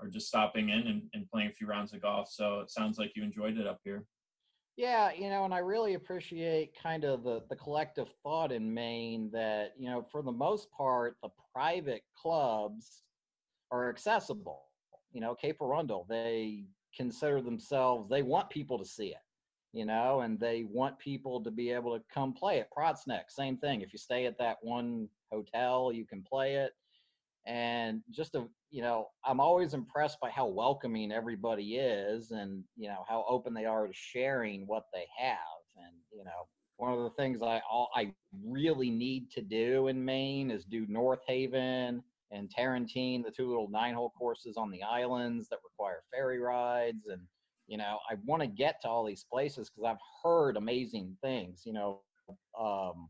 or 0.00 0.08
just 0.08 0.28
stopping 0.28 0.70
in 0.70 0.86
and, 0.86 1.02
and 1.12 1.28
playing 1.30 1.48
a 1.48 1.52
few 1.52 1.66
rounds 1.66 1.92
of 1.92 2.02
golf. 2.02 2.30
So 2.30 2.60
it 2.60 2.70
sounds 2.70 2.98
like 2.98 3.12
you 3.16 3.22
enjoyed 3.22 3.58
it 3.58 3.66
up 3.66 3.80
here. 3.84 4.04
Yeah, 4.76 5.12
you 5.12 5.30
know, 5.30 5.44
and 5.44 5.54
I 5.54 5.58
really 5.58 5.94
appreciate 5.94 6.74
kind 6.80 7.04
of 7.04 7.22
the 7.22 7.42
the 7.48 7.54
collective 7.56 8.08
thought 8.24 8.50
in 8.50 8.72
Maine 8.74 9.30
that 9.32 9.74
you 9.78 9.88
know, 9.88 10.02
for 10.02 10.22
the 10.22 10.32
most 10.32 10.70
part, 10.72 11.16
the 11.22 11.28
private 11.52 12.02
clubs 12.20 13.04
are 13.70 13.88
accessible. 13.88 14.62
You 15.12 15.20
know, 15.20 15.34
Cape 15.34 15.58
Arundel, 15.62 16.06
they 16.08 16.66
consider 16.96 17.40
themselves 17.40 18.08
they 18.08 18.22
want 18.22 18.50
people 18.50 18.78
to 18.78 18.84
see 18.84 19.08
it. 19.08 19.22
You 19.72 19.86
know, 19.86 20.20
and 20.20 20.38
they 20.38 20.64
want 20.64 20.98
people 21.00 21.42
to 21.42 21.50
be 21.50 21.70
able 21.70 21.96
to 21.98 22.04
come 22.12 22.32
play 22.32 22.58
it. 22.58 22.70
Prouts 22.72 23.06
Neck, 23.06 23.30
same 23.30 23.56
thing. 23.58 23.80
If 23.82 23.92
you 23.92 23.98
stay 23.98 24.26
at 24.26 24.38
that 24.38 24.58
one 24.62 25.08
hotel, 25.32 25.92
you 25.92 26.06
can 26.06 26.22
play 26.22 26.56
it 26.56 26.72
and 27.46 28.02
just 28.10 28.34
a 28.34 28.46
you 28.74 28.82
know 28.82 29.06
i'm 29.24 29.38
always 29.38 29.72
impressed 29.72 30.18
by 30.20 30.28
how 30.28 30.46
welcoming 30.48 31.12
everybody 31.12 31.76
is 31.76 32.32
and 32.32 32.64
you 32.76 32.88
know 32.88 33.04
how 33.08 33.24
open 33.28 33.54
they 33.54 33.66
are 33.66 33.86
to 33.86 33.92
sharing 33.92 34.66
what 34.66 34.82
they 34.92 35.06
have. 35.16 35.38
And 35.76 35.94
you 36.12 36.24
know 36.24 36.48
one 36.76 36.92
of 36.92 36.98
the 36.98 37.10
things 37.10 37.40
i 37.40 37.60
i 37.94 38.12
really 38.44 38.90
need 38.90 39.30
to 39.30 39.42
do 39.42 39.86
in 39.86 40.04
maine 40.04 40.50
is 40.50 40.64
do 40.64 40.86
north 40.88 41.20
haven 41.28 42.02
and 42.32 42.50
Tarratine 42.52 43.22
the 43.22 43.30
two 43.30 43.48
little 43.48 43.70
nine 43.70 43.94
hole 43.94 44.12
courses 44.18 44.56
on 44.56 44.72
the 44.72 44.82
islands 44.82 45.48
that 45.50 45.60
require 45.62 46.02
ferry 46.12 46.40
rides. 46.40 47.06
And 47.06 47.20
you 47.68 47.78
know 47.78 47.98
i 48.10 48.16
want 48.26 48.42
to 48.42 48.48
get 48.48 48.80
to 48.82 48.88
all 48.88 49.04
these 49.04 49.24
places 49.32 49.70
because 49.70 49.88
i've 49.88 50.04
heard 50.24 50.56
amazing 50.56 51.16
things 51.22 51.62
you 51.64 51.72
know 51.72 52.00
um, 52.58 53.08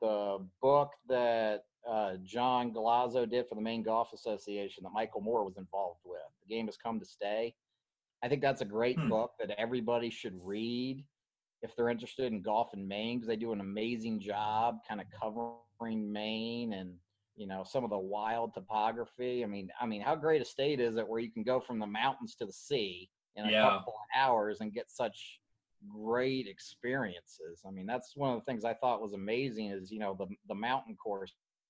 the 0.00 0.38
book 0.62 0.92
that 1.08 1.64
uh, 1.88 2.14
John 2.24 2.72
Galazzo 2.72 3.28
did 3.28 3.46
for 3.48 3.54
the 3.54 3.60
Maine 3.60 3.82
Golf 3.82 4.12
Association 4.12 4.84
that 4.84 4.92
Michael 4.92 5.20
Moore 5.20 5.44
was 5.44 5.56
involved 5.56 6.00
with. 6.04 6.20
The 6.46 6.54
game 6.54 6.66
has 6.66 6.76
come 6.76 6.98
to 7.00 7.06
stay. 7.06 7.54
I 8.22 8.28
think 8.28 8.42
that's 8.42 8.62
a 8.62 8.66
great 8.66 8.98
hmm. 8.98 9.08
book 9.08 9.32
that 9.38 9.50
everybody 9.58 10.10
should 10.10 10.34
read 10.42 11.04
if 11.62 11.74
they're 11.74 11.88
interested 11.88 12.32
in 12.32 12.42
golf 12.42 12.72
in 12.74 12.86
Maine 12.86 13.18
because 13.18 13.28
they 13.28 13.36
do 13.36 13.52
an 13.52 13.60
amazing 13.60 14.20
job 14.20 14.78
kind 14.88 15.00
of 15.00 15.06
covering 15.20 16.12
Maine 16.12 16.72
and 16.72 16.94
you 17.36 17.46
know 17.46 17.64
some 17.64 17.84
of 17.84 17.90
the 17.90 17.98
wild 17.98 18.54
topography. 18.54 19.44
I 19.44 19.46
mean, 19.46 19.68
I 19.80 19.86
mean, 19.86 20.00
how 20.00 20.16
great 20.16 20.42
a 20.42 20.44
state 20.44 20.80
is 20.80 20.96
it 20.96 21.08
where 21.08 21.20
you 21.20 21.30
can 21.30 21.42
go 21.42 21.60
from 21.60 21.78
the 21.78 21.86
mountains 21.86 22.34
to 22.36 22.46
the 22.46 22.52
sea 22.52 23.08
in 23.36 23.46
a 23.46 23.50
yeah. 23.50 23.62
couple 23.62 23.94
of 23.94 24.20
hours 24.20 24.60
and 24.60 24.74
get 24.74 24.90
such 24.90 25.40
great 25.88 26.48
experiences. 26.48 27.62
I 27.66 27.70
mean, 27.70 27.86
that's 27.86 28.16
one 28.16 28.30
of 28.30 28.40
the 28.40 28.44
things 28.44 28.64
I 28.64 28.74
thought 28.74 29.00
was 29.00 29.12
amazing 29.12 29.70
is 29.70 29.90
you 29.90 30.00
know 30.00 30.16
the 30.18 30.26
the 30.48 30.54
mountain 30.54 30.96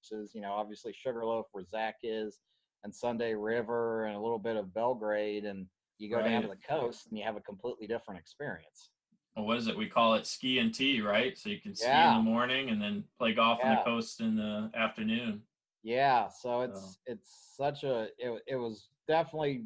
course 0.09 0.31
you 0.35 0.41
know, 0.41 0.53
obviously 0.53 0.93
Sugarloaf 0.93 1.47
where 1.53 1.65
Zach 1.65 1.97
is, 2.03 2.41
and 2.85 2.95
Sunday 2.95 3.35
River, 3.35 4.07
and 4.07 4.17
a 4.17 4.21
little 4.21 4.39
bit 4.39 4.57
of 4.57 4.73
Belgrade, 4.75 5.45
and 5.45 5.67
you 5.99 6.11
go 6.11 6.17
right. 6.17 6.29
down 6.29 6.43
to 6.43 6.49
the 6.49 6.57
coast 6.57 7.09
and 7.09 7.19
you 7.19 7.25
have 7.25 7.37
a 7.37 7.41
completely 7.41 7.87
different 7.87 8.21
experience. 8.21 8.91
Well, 9.37 9.47
what 9.47 9.59
is 9.59 9.67
it? 9.67 9.77
We 9.77 9.87
call 9.87 10.15
it 10.15 10.27
ski 10.27 10.59
and 10.59 10.75
tea, 10.75 11.01
right? 11.01 11.37
So 11.37 11.49
you 11.49 11.61
can 11.61 11.75
ski 11.75 11.87
yeah. 11.87 12.17
in 12.17 12.25
the 12.25 12.31
morning 12.31 12.71
and 12.71 12.81
then 12.81 13.05
play 13.19 13.35
golf 13.35 13.59
yeah. 13.63 13.71
on 13.71 13.77
the 13.77 13.83
coast 13.83 14.21
in 14.21 14.37
the 14.37 14.71
afternoon. 14.77 15.43
Yeah, 15.83 16.29
so 16.29 16.63
it's 16.63 16.81
so. 16.81 16.97
it's 17.07 17.55
such 17.57 17.85
a 17.85 18.09
it, 18.19 18.43
it 18.47 18.57
was 18.57 18.89
definitely 19.07 19.65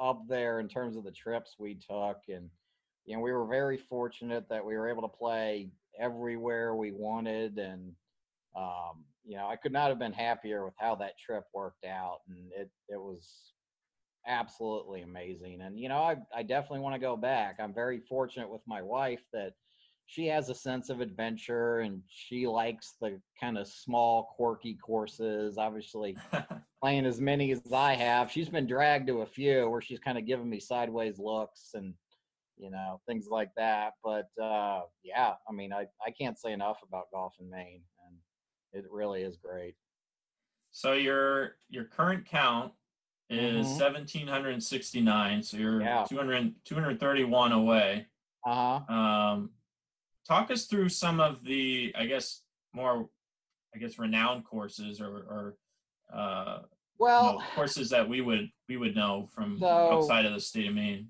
up 0.00 0.22
there 0.28 0.60
in 0.60 0.68
terms 0.68 0.96
of 0.96 1.04
the 1.04 1.10
trips 1.10 1.56
we 1.58 1.74
took 1.74 2.18
and 2.28 2.48
you 3.04 3.14
know 3.14 3.20
we 3.20 3.32
were 3.32 3.46
very 3.46 3.76
fortunate 3.76 4.48
that 4.48 4.64
we 4.64 4.76
were 4.76 4.88
able 4.88 5.02
to 5.02 5.08
play 5.08 5.70
everywhere 6.00 6.74
we 6.74 6.90
wanted 6.90 7.58
and 7.58 7.92
um, 8.56 9.04
you 9.24 9.36
know, 9.36 9.46
I 9.46 9.56
could 9.56 9.72
not 9.72 9.88
have 9.88 9.98
been 9.98 10.12
happier 10.12 10.64
with 10.64 10.74
how 10.78 10.94
that 10.96 11.18
trip 11.18 11.44
worked 11.54 11.84
out, 11.84 12.18
and 12.28 12.50
it 12.56 12.70
it 12.88 13.00
was 13.00 13.52
absolutely 14.26 15.02
amazing. 15.02 15.60
And 15.62 15.78
you 15.78 15.88
know, 15.88 16.02
I 16.02 16.16
I 16.34 16.42
definitely 16.42 16.80
want 16.80 16.94
to 16.94 17.00
go 17.00 17.16
back. 17.16 17.56
I'm 17.58 17.74
very 17.74 18.00
fortunate 18.00 18.50
with 18.50 18.62
my 18.66 18.82
wife 18.82 19.22
that 19.32 19.54
she 20.06 20.26
has 20.26 20.48
a 20.48 20.54
sense 20.54 20.90
of 20.90 21.00
adventure 21.00 21.80
and 21.80 22.02
she 22.08 22.46
likes 22.46 22.94
the 23.00 23.20
kind 23.40 23.56
of 23.56 23.66
small 23.66 24.34
quirky 24.36 24.74
courses 24.74 25.56
obviously 25.58 26.16
playing 26.82 27.06
as 27.06 27.20
many 27.20 27.52
as 27.52 27.62
i 27.72 27.94
have 27.94 28.30
she's 28.30 28.48
been 28.48 28.66
dragged 28.66 29.06
to 29.06 29.22
a 29.22 29.26
few 29.26 29.68
where 29.68 29.80
she's 29.80 29.98
kind 29.98 30.18
of 30.18 30.26
giving 30.26 30.48
me 30.48 30.60
sideways 30.60 31.18
looks 31.18 31.70
and 31.74 31.94
you 32.56 32.70
know 32.70 33.00
things 33.06 33.26
like 33.30 33.50
that 33.56 33.94
but 34.04 34.28
uh 34.42 34.82
yeah 35.02 35.34
i 35.48 35.52
mean 35.52 35.72
i 35.72 35.86
i 36.06 36.10
can't 36.10 36.38
say 36.38 36.52
enough 36.52 36.78
about 36.86 37.10
golf 37.12 37.34
in 37.40 37.50
maine 37.50 37.80
it 38.74 38.84
really 38.90 39.22
is 39.22 39.36
great. 39.36 39.74
So 40.72 40.92
your 40.92 41.56
your 41.70 41.84
current 41.84 42.26
count 42.26 42.72
is 43.30 43.66
mm-hmm. 43.66 43.80
1769 43.80 45.42
so 45.42 45.56
you're 45.56 45.80
yeah. 45.80 46.04
200 46.08 46.54
231 46.64 47.52
away 47.52 48.06
uh-huh 48.44 48.94
um 48.94 49.50
talk 50.28 50.50
us 50.50 50.66
through 50.66 50.88
some 50.88 51.20
of 51.20 51.42
the 51.44 51.92
i 51.96 52.04
guess 52.04 52.42
more 52.74 53.08
i 53.74 53.78
guess 53.78 53.98
renowned 53.98 54.44
courses 54.44 55.00
or 55.00 55.06
or 55.06 55.56
uh 56.12 56.58
well 56.98 57.32
you 57.32 57.38
know, 57.38 57.44
courses 57.54 57.88
that 57.88 58.06
we 58.06 58.20
would 58.20 58.50
we 58.68 58.76
would 58.76 58.94
know 58.94 59.26
from 59.34 59.58
so, 59.58 59.66
outside 59.66 60.26
of 60.26 60.34
the 60.34 60.40
state 60.40 60.68
of 60.68 60.74
maine 60.74 61.08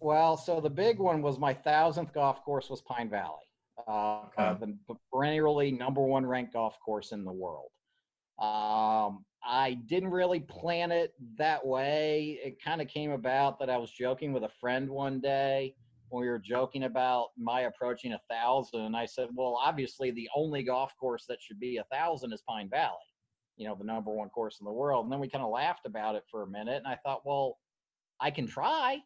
well 0.00 0.38
so 0.38 0.60
the 0.60 0.70
big 0.70 0.98
one 0.98 1.20
was 1.20 1.38
my 1.38 1.52
thousandth 1.52 2.12
golf 2.14 2.42
course 2.42 2.70
was 2.70 2.80
pine 2.80 3.10
valley 3.10 3.44
uh, 3.88 4.22
okay. 4.38 4.74
the 4.88 4.94
perennially 5.12 5.72
number 5.72 6.02
one 6.02 6.26
ranked 6.26 6.52
golf 6.52 6.76
course 6.84 7.12
in 7.12 7.24
the 7.24 7.32
world. 7.32 7.70
Um, 8.38 9.24
I 9.44 9.78
didn't 9.86 10.10
really 10.10 10.40
plan 10.40 10.92
it 10.92 11.14
that 11.38 11.64
way. 11.64 12.38
It 12.42 12.62
kind 12.62 12.80
of 12.80 12.88
came 12.88 13.10
about 13.10 13.58
that 13.60 13.70
I 13.70 13.76
was 13.76 13.90
joking 13.90 14.32
with 14.32 14.44
a 14.44 14.50
friend 14.60 14.88
one 14.88 15.20
day 15.20 15.74
when 16.08 16.22
we 16.22 16.28
were 16.28 16.38
joking 16.38 16.84
about 16.84 17.28
my 17.38 17.62
approaching 17.62 18.12
a 18.12 18.20
thousand. 18.30 18.94
I 18.94 19.06
said, 19.06 19.28
well, 19.34 19.58
obviously 19.62 20.10
the 20.10 20.28
only 20.34 20.62
golf 20.62 20.92
course 20.98 21.24
that 21.28 21.38
should 21.40 21.60
be 21.60 21.78
a 21.78 21.84
thousand 21.84 22.32
is 22.32 22.42
Pine 22.48 22.68
Valley, 22.68 22.96
you 23.56 23.66
know, 23.66 23.74
the 23.74 23.84
number 23.84 24.10
one 24.10 24.28
course 24.28 24.58
in 24.60 24.64
the 24.64 24.72
world. 24.72 25.04
And 25.04 25.12
then 25.12 25.20
we 25.20 25.28
kind 25.28 25.44
of 25.44 25.50
laughed 25.50 25.86
about 25.86 26.16
it 26.16 26.24
for 26.30 26.42
a 26.42 26.50
minute. 26.50 26.76
And 26.76 26.86
I 26.86 26.96
thought, 27.04 27.24
well, 27.24 27.58
I 28.20 28.30
can 28.30 28.46
try. 28.46 28.98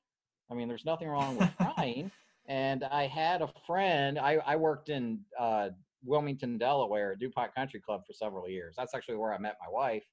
I 0.51 0.55
mean, 0.55 0.69
there's 0.69 0.85
nothing 0.85 1.09
wrong 1.09 1.37
with 1.37 1.51
trying. 1.57 2.11
And 2.47 2.85
I 2.85 3.07
had 3.07 3.43
a 3.43 3.49
friend, 3.67 4.19
I, 4.19 4.39
I 4.45 4.57
worked 4.57 4.91
in 4.91 5.21
uh, 5.39 5.71
Wilmington, 6.05 6.59
Delaware, 6.59 7.17
DuPont 7.17 7.55
Country 7.55 7.81
Club 7.81 8.03
for 8.07 8.13
several 8.13 8.49
years. 8.49 8.75
That's 8.77 8.95
actually 8.95 9.17
where 9.17 9.33
I 9.33 9.39
met 9.39 9.57
my 9.61 9.71
wife. 9.73 10.05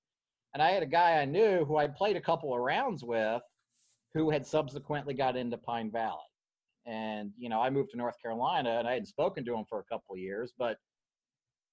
And 0.53 0.61
I 0.63 0.71
had 0.71 0.83
a 0.83 0.87
guy 0.87 1.19
I 1.19 1.25
knew 1.25 1.65
who 1.65 1.77
I'd 1.77 1.95
played 1.95 2.15
a 2.15 2.21
couple 2.21 2.53
of 2.53 2.61
rounds 2.61 3.03
with 3.03 3.41
who 4.13 4.29
had 4.29 4.45
subsequently 4.45 5.13
got 5.13 5.37
into 5.37 5.57
Pine 5.57 5.91
Valley. 5.91 6.19
And, 6.85 7.31
you 7.37 7.49
know, 7.49 7.61
I 7.61 7.69
moved 7.69 7.91
to 7.91 7.97
North 7.97 8.21
Carolina 8.21 8.77
and 8.79 8.87
I 8.87 8.93
hadn't 8.93 9.07
spoken 9.07 9.45
to 9.45 9.55
him 9.55 9.65
for 9.69 9.79
a 9.79 9.83
couple 9.83 10.15
of 10.15 10.19
years, 10.19 10.53
but, 10.57 10.77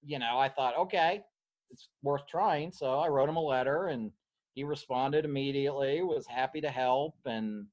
you 0.04 0.18
know, 0.18 0.38
I 0.38 0.48
thought, 0.48 0.76
okay, 0.76 1.22
it's 1.70 1.88
worth 2.02 2.26
trying. 2.28 2.72
So 2.72 2.98
I 2.98 3.08
wrote 3.08 3.28
him 3.28 3.36
a 3.36 3.42
letter 3.42 3.86
and 3.88 4.12
he 4.54 4.64
responded 4.64 5.24
immediately, 5.24 6.02
was 6.02 6.26
happy 6.26 6.60
to 6.60 6.70
help. 6.70 7.14
And 7.24 7.66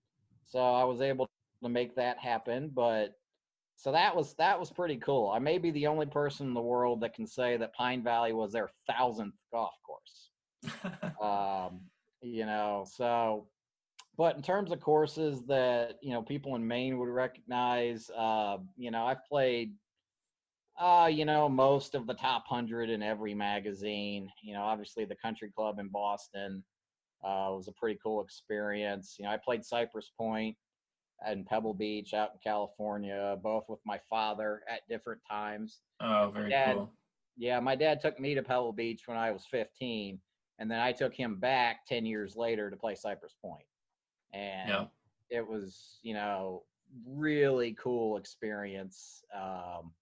so 0.46 0.60
I 0.60 0.84
was 0.84 1.02
able 1.02 1.28
to 1.66 1.70
make 1.70 1.96
that 1.96 2.18
happen. 2.18 2.72
But 2.74 3.14
so 3.76 3.92
that 3.92 4.16
was 4.16 4.34
that 4.36 4.60
was 4.60 4.72
pretty 4.72 4.98
cool. 4.98 5.30
I 5.30 5.40
may 5.40 5.58
be 5.58 5.72
the 5.72 5.88
only 5.88 6.06
person 6.06 6.48
in 6.48 6.54
the 6.54 6.62
world 6.62 7.02
that 7.02 7.14
can 7.14 7.28
say 7.28 7.58
that 7.58 7.74
Pine 7.74 8.04
Valley 8.04 8.34
was 8.34 8.54
their 8.54 8.70
thousandth 8.88 9.36
golf 9.52 9.74
course. 9.86 10.30
um, 11.22 11.82
you 12.22 12.46
know, 12.46 12.86
so 12.90 13.48
but 14.18 14.36
in 14.38 14.42
terms 14.42 14.72
of 14.72 14.80
courses 14.80 15.44
that 15.48 15.96
you 16.02 16.12
know 16.12 16.22
people 16.22 16.56
in 16.56 16.66
Maine 16.66 16.98
would 16.98 17.10
recognize, 17.10 18.10
uh, 18.18 18.58
you 18.78 18.92
know, 18.92 19.06
I've 19.06 19.26
played 19.26 19.74
uh, 20.80 21.10
you 21.12 21.24
know, 21.24 21.48
most 21.48 21.96
of 21.96 22.06
the 22.06 22.14
top 22.14 22.46
hundred 22.48 22.90
in 22.90 23.02
every 23.02 23.34
magazine. 23.34 24.30
You 24.42 24.54
know, 24.54 24.64
obviously 24.64 25.06
the 25.06 25.16
country 25.16 25.50
club 25.56 25.80
in 25.80 25.88
Boston 25.88 26.64
uh, 27.24 27.48
was 27.52 27.68
a 27.68 27.74
pretty 27.74 27.98
cool 28.04 28.22
experience. 28.22 29.16
You 29.18 29.26
know, 29.26 29.32
I 29.32 29.38
played 29.38 29.64
Cypress 29.64 30.12
Point 30.18 30.58
and 31.26 31.46
Pebble 31.46 31.74
Beach 31.74 32.14
out 32.14 32.32
in 32.34 32.40
California, 32.44 33.38
both 33.42 33.66
with 33.70 33.80
my 33.86 34.00
father 34.10 34.64
at 34.70 34.88
different 34.90 35.22
times. 35.30 35.82
Oh, 36.02 36.32
very 36.34 36.50
dad, 36.50 36.76
cool. 36.76 36.94
yeah, 37.38 37.60
my 37.60 37.76
dad 37.76 38.00
took 38.02 38.20
me 38.20 38.36
to 38.36 38.44
Pebble 38.44 38.74
Beach 38.74 39.04
when 39.08 39.18
I 39.18 39.32
was 39.32 39.46
15, 39.46 40.20
and 40.60 40.70
then 40.72 40.80
I 40.80 40.92
took 40.92 41.14
him 41.14 41.40
back 41.40 41.86
10 41.86 42.06
years 42.06 42.36
later 42.36 42.70
to 42.70 42.76
play 42.78 42.96
Cypress 42.96 43.34
Point. 43.42 43.66
And 44.34 44.70
Yeah. 44.70 44.86
it 45.30 45.48
was, 45.48 46.00
you 46.02 46.14
know, 46.14 46.64
really 47.06 47.74
cool 47.74 48.18
experience. 48.18 49.24
Um, 49.34 49.94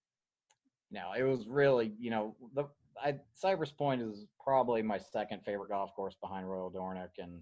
you 0.90 0.98
know, 1.00 1.12
it 1.16 1.22
was 1.22 1.46
really, 1.48 1.94
you 1.98 2.10
know, 2.10 2.36
the 2.54 2.64
I, 3.02 3.18
Cypress 3.34 3.72
Point 3.72 4.02
is 4.02 4.26
probably 4.42 4.82
my 4.82 4.98
second 4.98 5.44
favorite 5.44 5.70
golf 5.70 5.92
course 5.94 6.14
behind 6.20 6.48
Royal 6.48 6.70
Dornoch, 6.70 7.10
and 7.18 7.40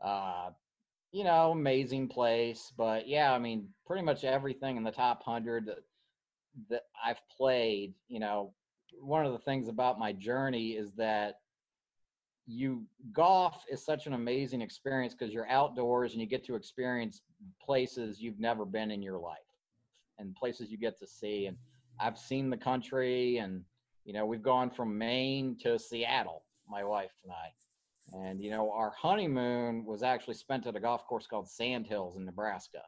uh, 0.00 0.50
you 1.12 1.24
know, 1.24 1.52
amazing 1.52 2.08
place. 2.08 2.72
But 2.76 3.06
yeah, 3.06 3.32
I 3.32 3.38
mean, 3.38 3.68
pretty 3.86 4.02
much 4.02 4.24
everything 4.24 4.76
in 4.76 4.82
the 4.82 4.90
top 4.90 5.22
hundred 5.22 5.66
that, 5.66 5.78
that 6.70 6.82
I've 7.04 7.20
played, 7.36 7.94
you 8.08 8.18
know, 8.18 8.52
one 9.00 9.24
of 9.24 9.32
the 9.32 9.38
things 9.38 9.68
about 9.68 9.98
my 9.98 10.12
journey 10.12 10.72
is 10.72 10.92
that 10.94 11.36
you 12.46 12.84
golf 13.12 13.64
is 13.70 13.84
such 13.84 14.06
an 14.06 14.14
amazing 14.14 14.60
experience 14.60 15.14
because 15.14 15.32
you're 15.32 15.48
outdoors 15.48 16.12
and 16.12 16.20
you 16.20 16.26
get 16.26 16.44
to 16.44 16.54
experience 16.54 17.22
places 17.64 18.20
you've 18.20 18.40
never 18.40 18.64
been 18.64 18.90
in 18.90 19.00
your 19.00 19.18
life 19.18 19.38
and 20.18 20.34
places 20.34 20.70
you 20.70 20.76
get 20.76 20.98
to 20.98 21.06
see 21.06 21.46
and 21.46 21.56
i've 22.00 22.18
seen 22.18 22.50
the 22.50 22.56
country 22.56 23.38
and 23.38 23.62
you 24.04 24.12
know 24.12 24.26
we've 24.26 24.42
gone 24.42 24.70
from 24.70 24.98
maine 24.98 25.56
to 25.60 25.78
seattle 25.78 26.42
my 26.68 26.82
wife 26.82 27.12
and 27.22 27.32
i 27.32 27.48
and 28.12 28.40
you 28.40 28.50
know 28.50 28.70
our 28.72 28.92
honeymoon 28.96 29.84
was 29.84 30.02
actually 30.02 30.34
spent 30.34 30.66
at 30.66 30.76
a 30.76 30.80
golf 30.80 31.06
course 31.06 31.26
called 31.26 31.48
sand 31.48 31.86
hills 31.86 32.16
in 32.16 32.24
nebraska 32.24 32.82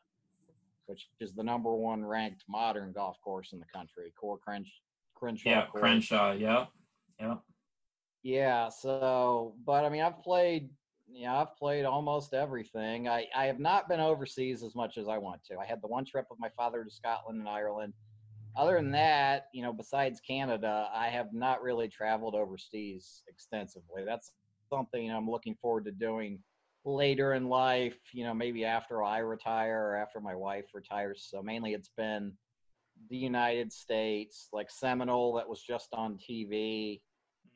which 0.87 1.09
is 1.21 1.33
the 1.33 1.43
number 1.43 1.75
one 1.75 2.05
ranked 2.05 2.45
modern 2.49 2.93
golf 2.93 3.17
course 3.23 3.53
in 3.53 3.59
the 3.59 3.67
country 3.75 4.13
Coore 4.21 4.39
Crench, 4.39 4.69
crenshaw 5.15 5.51
Yeah, 5.51 5.67
course. 5.67 5.81
Crenshaw. 5.81 6.33
Yeah, 6.33 6.67
yeah. 7.21 7.37
Yeah, 8.23 8.69
so 8.69 9.55
but 9.65 9.85
I 9.85 9.89
mean 9.89 10.03
I've 10.03 10.23
played 10.23 10.71
yeah, 11.07 11.19
you 11.21 11.27
know, 11.27 11.35
I've 11.35 11.57
played 11.57 11.85
almost 11.85 12.33
everything. 12.33 13.09
I, 13.09 13.27
I 13.37 13.45
have 13.45 13.61
not 13.61 13.89
been 13.89 14.01
overseas 14.01 14.63
as 14.63 14.75
much 14.75 14.97
as 14.97 15.07
I 15.07 15.19
want 15.19 15.45
to. 15.45 15.59
I 15.59 15.67
had 15.67 15.83
the 15.83 15.87
one 15.87 16.05
trip 16.07 16.27
with 16.31 16.41
my 16.41 16.49
father 16.57 16.83
to 16.83 16.91
Scotland 16.91 17.41
and 17.41 17.49
Ireland. 17.49 17.93
Other 18.57 18.77
than 18.77 18.91
that, 18.93 19.49
you 19.53 19.63
know, 19.63 19.73
besides 19.73 20.21
Canada, 20.27 20.89
I 20.95 21.09
have 21.09 21.35
not 21.35 21.63
really 21.63 21.89
traveled 21.89 22.35
overseas 22.35 23.23
extensively. 23.29 24.03
That's 24.07 24.33
something 24.69 25.11
I'm 25.11 25.31
looking 25.31 25.55
forward 25.61 25.85
to 25.87 25.93
doing 25.93 26.39
later 26.85 27.35
in 27.35 27.49
life, 27.49 27.97
you 28.13 28.25
know, 28.25 28.35
maybe 28.35 28.65
after 28.65 29.03
I 29.03 29.19
retire 29.19 29.89
or 29.89 29.97
after 29.97 30.21
my 30.21 30.35
wife 30.35 30.67
retires. 30.75 31.27
So 31.31 31.43
mainly 31.43 31.73
it's 31.73 31.91
been 31.97 32.33
the 33.11 33.17
United 33.17 33.73
States, 33.73 34.49
like 34.53 34.71
Seminole 34.71 35.35
that 35.35 35.49
was 35.49 35.61
just 35.61 35.89
on 35.93 36.19
TV 36.19 37.01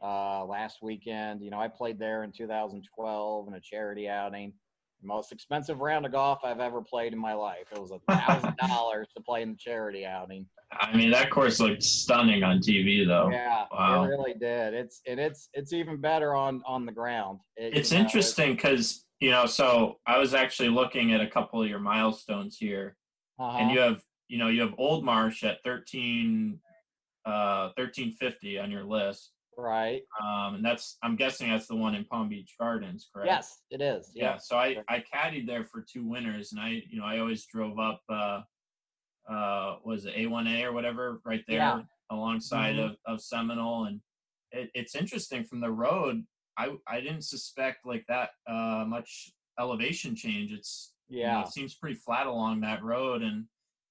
uh, 0.03 0.45
last 0.45 0.79
weekend. 0.83 1.43
You 1.43 1.51
know, 1.51 1.61
I 1.61 1.69
played 1.69 1.99
there 1.99 2.23
in 2.25 2.33
2012 2.33 3.49
in 3.49 3.55
a 3.55 3.61
charity 3.61 4.09
outing. 4.09 4.53
Most 5.03 5.33
expensive 5.33 5.81
round 5.81 6.07
of 6.07 6.13
golf 6.13 6.41
I've 6.45 6.61
ever 6.61 6.83
played 6.83 7.13
in 7.13 7.19
my 7.19 7.33
life. 7.35 7.67
It 7.73 7.81
was 7.81 7.93
a 7.93 8.01
thousand 8.13 8.57
dollars 8.69 9.09
to 9.17 9.23
play 9.23 9.43
in 9.43 9.53
the 9.53 9.57
charity 9.57 10.05
outing. 10.05 10.47
I 10.73 10.95
mean, 10.95 11.11
that 11.13 11.31
course 11.31 11.61
looked 11.61 11.83
stunning 11.83 12.43
on 12.43 12.59
TV, 12.59 13.07
though. 13.07 13.31
Yeah, 13.31 13.67
wow. 13.73 14.05
it 14.05 14.09
really 14.09 14.35
did. 14.35 14.75
It's 14.75 15.01
and 15.07 15.19
it's 15.19 15.49
it's 15.55 15.73
even 15.73 16.01
better 16.01 16.35
on 16.35 16.63
on 16.67 16.85
the 16.85 16.93
ground. 16.93 17.41
It- 17.57 17.77
It's 17.77 17.93
you 17.93 17.99
know, 17.99 18.05
interesting 18.05 18.55
because 18.55 19.07
you 19.21 19.31
know. 19.31 19.47
So 19.47 19.99
I 20.07 20.19
was 20.19 20.35
actually 20.35 20.69
looking 20.69 21.13
at 21.15 21.21
a 21.21 21.27
couple 21.27 21.63
of 21.63 21.69
your 21.69 21.79
milestones 21.79 22.57
here, 22.59 22.97
uh-huh. 23.39 23.59
and 23.59 23.71
you 23.71 23.79
have 23.81 24.03
you 24.29 24.39
know 24.39 24.49
you 24.49 24.61
have 24.63 24.75
Old 24.79 25.05
Marsh 25.05 25.45
at 25.45 25.63
thirteen, 25.63 26.59
uh, 27.25 27.71
thirteen 27.77 28.13
fifty 28.13 28.59
on 28.59 28.71
your 28.71 28.85
list. 28.85 29.33
Right. 29.59 30.03
Um, 30.23 30.55
and 30.57 30.65
that's 30.65 30.97
I'm 31.03 31.17
guessing 31.17 31.51
that's 31.51 31.67
the 31.67 31.77
one 31.77 31.95
in 31.95 32.05
Palm 32.05 32.29
Beach 32.29 32.55
Gardens, 32.59 33.09
correct? 33.13 33.27
Yes, 33.27 33.63
it 33.71 33.81
is. 33.83 34.11
yeah 34.15 34.33
Yeah. 34.33 34.37
so 34.39 34.57
i 34.57 34.77
i 34.89 35.03
caddied 35.13 35.47
there 35.47 35.65
for 35.65 35.83
two 35.93 36.05
winters 36.07 36.53
and 36.53 36.61
i 36.61 36.83
you 36.89 36.99
know 36.99 37.05
i 37.05 37.19
always 37.19 37.45
drove 37.47 37.79
up 37.79 38.01
uh 38.09 38.41
uh 39.29 39.77
was 39.85 40.07
it 40.07 40.15
a1a 40.17 40.63
or 40.65 40.73
whatever 40.73 41.21
right 41.25 41.45
there 41.47 41.59
Yeah. 41.59 41.83
alongside 42.11 42.77
Mhm. 42.77 42.91
of 42.93 42.97
of 43.07 43.21
seminole 43.21 43.85
and 43.85 44.01
it, 44.53 44.71
it's 44.75 44.95
interesting 44.95 45.45
from 45.45 45.61
the 45.61 45.71
road 45.71 46.25
i 46.57 46.75
i 46.87 47.01
didn't 47.01 47.23
suspect 47.23 47.85
like 47.85 48.05
that 48.09 48.31
uh 48.47 48.85
much 48.87 49.31
elevation 49.59 50.15
change 50.17 50.53
it's 50.53 50.95
you 51.09 51.23
know, 51.23 51.33
Yeah. 51.33 51.41
it 51.43 51.49
seems 51.49 51.75
pretty 51.75 51.97
flat 51.97 52.27
along 52.27 52.61
that 52.61 52.83
road 52.83 53.23
and 53.23 53.47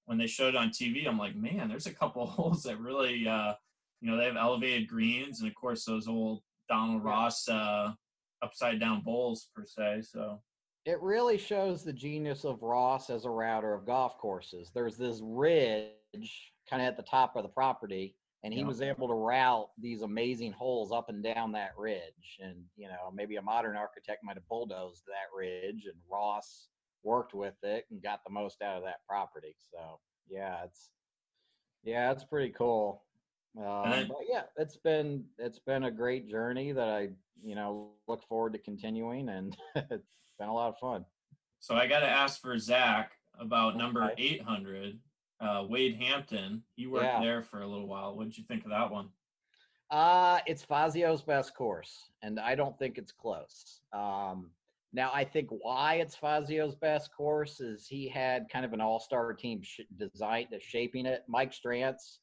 when 0.06 0.18
they 0.18 0.28
showed 0.28 0.56
it 0.56 0.58
on 0.58 0.70
tv 0.70 1.08
i'm 1.08 1.20
like 1.20 1.36
man 1.36 1.68
there's 1.70 1.86
a 1.88 1.94
couple 1.94 2.26
holes 2.38 2.64
that 2.64 2.80
really 2.80 3.28
uh 3.28 3.54
you 4.02 4.10
know 4.10 4.18
they 4.18 4.26
have 4.26 4.38
elevated 4.38 4.88
greens 4.88 5.40
and 5.42 5.50
of 5.50 5.56
course 5.56 5.86
those 5.86 6.08
old 6.08 6.42
donald 6.70 7.04
ross 7.04 7.48
uh 7.50 7.94
upside 8.42 8.80
down 8.80 9.02
bowls 9.02 9.50
per 9.56 9.66
se 9.66 10.02
so 10.02 10.42
it 10.86 11.02
really 11.02 11.38
shows 11.38 11.84
the 11.84 11.92
genius 11.92 12.46
of 12.46 12.64
Ross 12.64 13.10
as 13.10 13.26
a 13.26 13.30
router 13.30 13.74
of 13.74 13.86
golf 13.86 14.18
courses. 14.18 14.72
There's 14.74 14.96
this 14.96 15.20
ridge 15.22 16.54
kind 16.70 16.82
of 16.82 16.88
at 16.88 16.96
the 16.96 17.04
top 17.04 17.36
of 17.36 17.44
the 17.44 17.50
property, 17.50 18.16
and 18.44 18.54
he 18.54 18.62
Yeah. 18.62 18.68
was 18.68 18.82
able 18.82 19.10
to 19.10 19.14
route 19.14 19.70
these 19.78 20.02
amazing 20.02 20.54
holes 20.54 20.94
up 20.94 21.10
and 21.10 21.22
down 21.22 21.52
that 21.52 21.78
ridge. 21.78 22.38
And 22.40 22.70
you 22.78 22.88
know, 22.88 23.12
maybe 23.12 23.36
a 23.36 23.42
modern 23.42 23.76
architect 23.76 24.24
might 24.24 24.38
have 24.38 24.48
bulldozed 24.48 25.06
that 25.08 25.36
ridge, 25.36 25.88
and 25.88 26.02
Ross 26.10 26.70
worked 27.04 27.34
with 27.34 27.62
it 27.64 27.86
and 27.92 28.02
got 28.02 28.24
the 28.24 28.32
most 28.32 28.62
out 28.62 28.78
of 28.78 28.84
that 28.84 29.06
property. 29.06 29.58
So 29.60 30.00
yeah, 30.30 30.64
it's 30.64 30.92
yeah, 31.84 32.14
it's 32.14 32.24
pretty 32.24 32.54
cool. 32.54 33.07
Um, 33.58 34.08
but 34.08 34.18
yeah, 34.30 34.44
it's 34.58 34.78
been 34.78 35.24
it's 35.38 35.60
been 35.60 35.86
a 35.86 35.92
great 35.92 36.30
journey 36.30 36.72
that 36.74 36.88
I 36.88 37.10
you 37.44 37.56
know 37.56 37.90
look 38.08 38.24
forward 38.28 38.54
to 38.54 38.60
continuing, 38.60 39.30
and 39.30 39.58
it's 39.76 40.34
been 40.40 40.50
a 40.50 40.54
lot 40.54 40.70
of 40.70 40.78
fun. 40.78 41.06
So 41.60 41.76
I 41.76 41.88
got 41.88 42.02
to 42.02 42.10
ask 42.10 42.40
for 42.40 42.58
Zach 42.60 43.14
about 43.40 43.76
number 43.78 44.12
800, 44.18 45.00
uh, 45.42 45.66
Wade 45.68 45.96
Hampton. 45.96 46.62
He 46.76 46.86
worked 46.88 47.06
Yeah. 47.06 47.20
there 47.22 47.42
for 47.44 47.62
a 47.62 47.68
little 47.68 47.88
while. 47.88 48.16
What 48.16 48.26
did 48.26 48.38
you 48.38 48.44
think 48.48 48.64
of 48.64 48.70
that 48.70 48.92
one? 48.92 49.10
Uh, 49.90 50.40
it's 50.46 50.64
Fazio's 50.66 51.24
best 51.24 51.56
course, 51.56 52.12
and 52.22 52.40
I 52.40 52.54
don't 52.56 52.78
think 52.78 52.98
it's 52.98 53.12
close. 53.12 53.82
Um, 53.94 54.52
now, 54.94 55.12
I 55.14 55.24
think 55.24 55.50
why 55.50 55.96
it's 55.96 56.16
Fazio's 56.16 56.76
best 56.76 57.10
course 57.16 57.60
is 57.60 57.88
he 57.88 58.08
had 58.08 58.50
kind 58.50 58.66
of 58.66 58.74
an 58.74 58.82
all-star 58.82 59.34
team 59.34 59.62
sh- 59.64 59.82
design 59.98 60.48
uh, 60.54 60.58
shaping 60.62 61.06
it. 61.06 61.24
Mike 61.28 61.54
Strantz, 61.54 62.18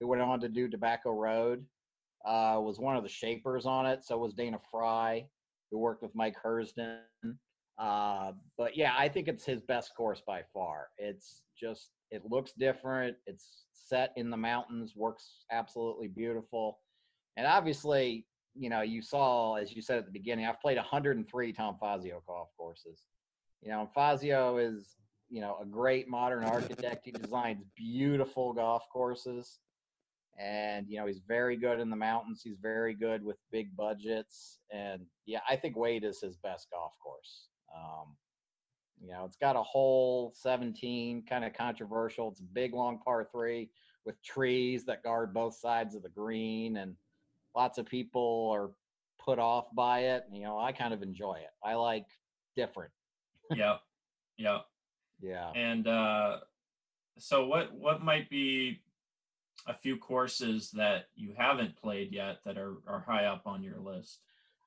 who 0.00 0.08
went 0.08 0.22
on 0.22 0.40
to 0.40 0.48
do 0.48 0.68
Tobacco 0.68 1.10
Road, 1.10 1.64
uh, 2.24 2.58
was 2.60 2.78
one 2.78 2.96
of 2.96 3.02
the 3.02 3.08
shapers 3.08 3.66
on 3.66 3.86
it. 3.86 4.04
So 4.04 4.18
was 4.18 4.34
Dana 4.34 4.58
Fry, 4.70 5.26
who 5.70 5.78
worked 5.78 6.02
with 6.02 6.14
Mike 6.14 6.36
Hersden. 6.42 7.00
Uh, 7.78 8.32
but 8.56 8.76
yeah, 8.76 8.92
I 8.98 9.08
think 9.08 9.28
it's 9.28 9.44
his 9.44 9.62
best 9.62 9.94
course 9.96 10.20
by 10.26 10.42
far. 10.52 10.88
It's 10.98 11.42
just 11.58 11.90
it 12.10 12.22
looks 12.28 12.52
different. 12.58 13.16
It's 13.26 13.66
set 13.72 14.12
in 14.16 14.30
the 14.30 14.36
mountains, 14.36 14.94
works 14.96 15.44
absolutely 15.52 16.08
beautiful. 16.08 16.78
And 17.36 17.46
obviously, 17.46 18.26
you 18.54 18.68
know, 18.68 18.82
you 18.82 19.00
saw, 19.00 19.54
as 19.54 19.72
you 19.72 19.80
said 19.80 19.98
at 19.98 20.06
the 20.06 20.12
beginning, 20.12 20.46
I've 20.46 20.60
played 20.60 20.76
103 20.76 21.52
Tom 21.52 21.76
Fazio 21.78 22.22
golf 22.26 22.48
courses. 22.56 23.04
You 23.62 23.70
know, 23.70 23.88
Fazio 23.94 24.58
is, 24.58 24.96
you 25.28 25.40
know, 25.40 25.56
a 25.62 25.66
great 25.66 26.08
modern 26.08 26.44
architect. 26.44 27.04
He 27.04 27.12
designs 27.12 27.62
beautiful 27.76 28.52
golf 28.52 28.82
courses. 28.92 29.58
And, 30.38 30.86
you 30.88 30.98
know, 30.98 31.06
he's 31.06 31.20
very 31.26 31.56
good 31.56 31.80
in 31.80 31.90
the 31.90 31.96
mountains. 31.96 32.42
He's 32.44 32.58
very 32.62 32.94
good 32.94 33.24
with 33.24 33.36
big 33.50 33.76
budgets. 33.76 34.60
And 34.72 35.02
yeah, 35.26 35.40
I 35.48 35.56
think 35.56 35.76
Wade 35.76 36.04
is 36.04 36.20
his 36.20 36.36
best 36.36 36.68
golf 36.70 36.92
course. 37.02 37.48
Um, 37.76 38.16
you 39.00 39.10
know, 39.10 39.24
it's 39.24 39.36
got 39.36 39.56
a 39.56 39.62
hole 39.62 40.32
17, 40.36 41.24
kind 41.28 41.44
of 41.44 41.54
controversial. 41.54 42.28
It's 42.30 42.40
a 42.40 42.44
big, 42.44 42.72
long 42.72 43.00
par 43.04 43.28
three 43.30 43.70
with 44.04 44.22
trees 44.22 44.84
that 44.84 45.02
guard 45.02 45.34
both 45.34 45.54
sides 45.54 45.94
of 45.94 46.02
the 46.02 46.08
green. 46.08 46.76
And 46.76 46.94
lots 47.56 47.78
of 47.78 47.86
people 47.86 48.50
are 48.54 48.70
put 49.18 49.38
off 49.38 49.66
by 49.74 50.00
it. 50.00 50.24
You 50.32 50.42
know, 50.42 50.58
I 50.58 50.72
kind 50.72 50.94
of 50.94 51.02
enjoy 51.02 51.34
it. 51.34 51.50
I 51.64 51.74
like 51.74 52.06
different. 52.56 52.92
yeah, 53.54 53.76
yeah, 54.36 54.60
Yeah. 55.20 55.50
And 55.54 55.86
uh, 55.86 56.38
so 57.18 57.46
what 57.46 57.72
what 57.74 58.02
might 58.02 58.30
be 58.30 58.80
a 59.66 59.74
few 59.74 59.96
courses 59.96 60.70
that 60.72 61.06
you 61.14 61.32
haven't 61.36 61.76
played 61.76 62.12
yet 62.12 62.38
that 62.44 62.56
are, 62.56 62.76
are 62.86 63.04
high 63.06 63.24
up 63.24 63.42
on 63.46 63.62
your 63.62 63.78
list? 63.78 64.20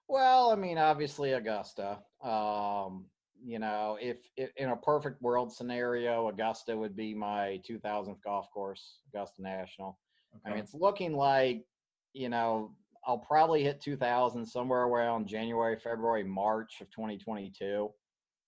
Well, 0.08 0.52
I 0.52 0.56
mean, 0.56 0.78
obviously 0.78 1.34
Augusta. 1.34 2.00
Um, 2.24 3.06
you 3.44 3.60
know, 3.60 3.98
if, 4.00 4.18
if 4.38 4.52
in 4.58 4.70
a 4.70 4.76
perfect 4.76 5.22
world 5.22 5.52
scenario, 5.52 6.28
Augusta 6.28 6.78
would 6.78 6.96
be 6.96 7.14
my 7.14 7.60
2000th 7.68 8.22
golf 8.24 8.52
course, 8.52 9.00
Augusta 9.08 9.42
National. 9.42 9.98
I 10.46 10.50
mean, 10.50 10.60
it's 10.60 10.74
looking 10.74 11.14
like, 11.16 11.66
you 12.14 12.30
know, 12.30 12.72
I'll 13.06 13.18
probably 13.18 13.64
hit 13.64 13.82
2000 13.82 14.46
somewhere 14.46 14.84
around 14.84 15.28
January, 15.28 15.78
February, 15.78 16.24
March 16.24 16.82
of 16.82 16.90
2022. 16.92 17.92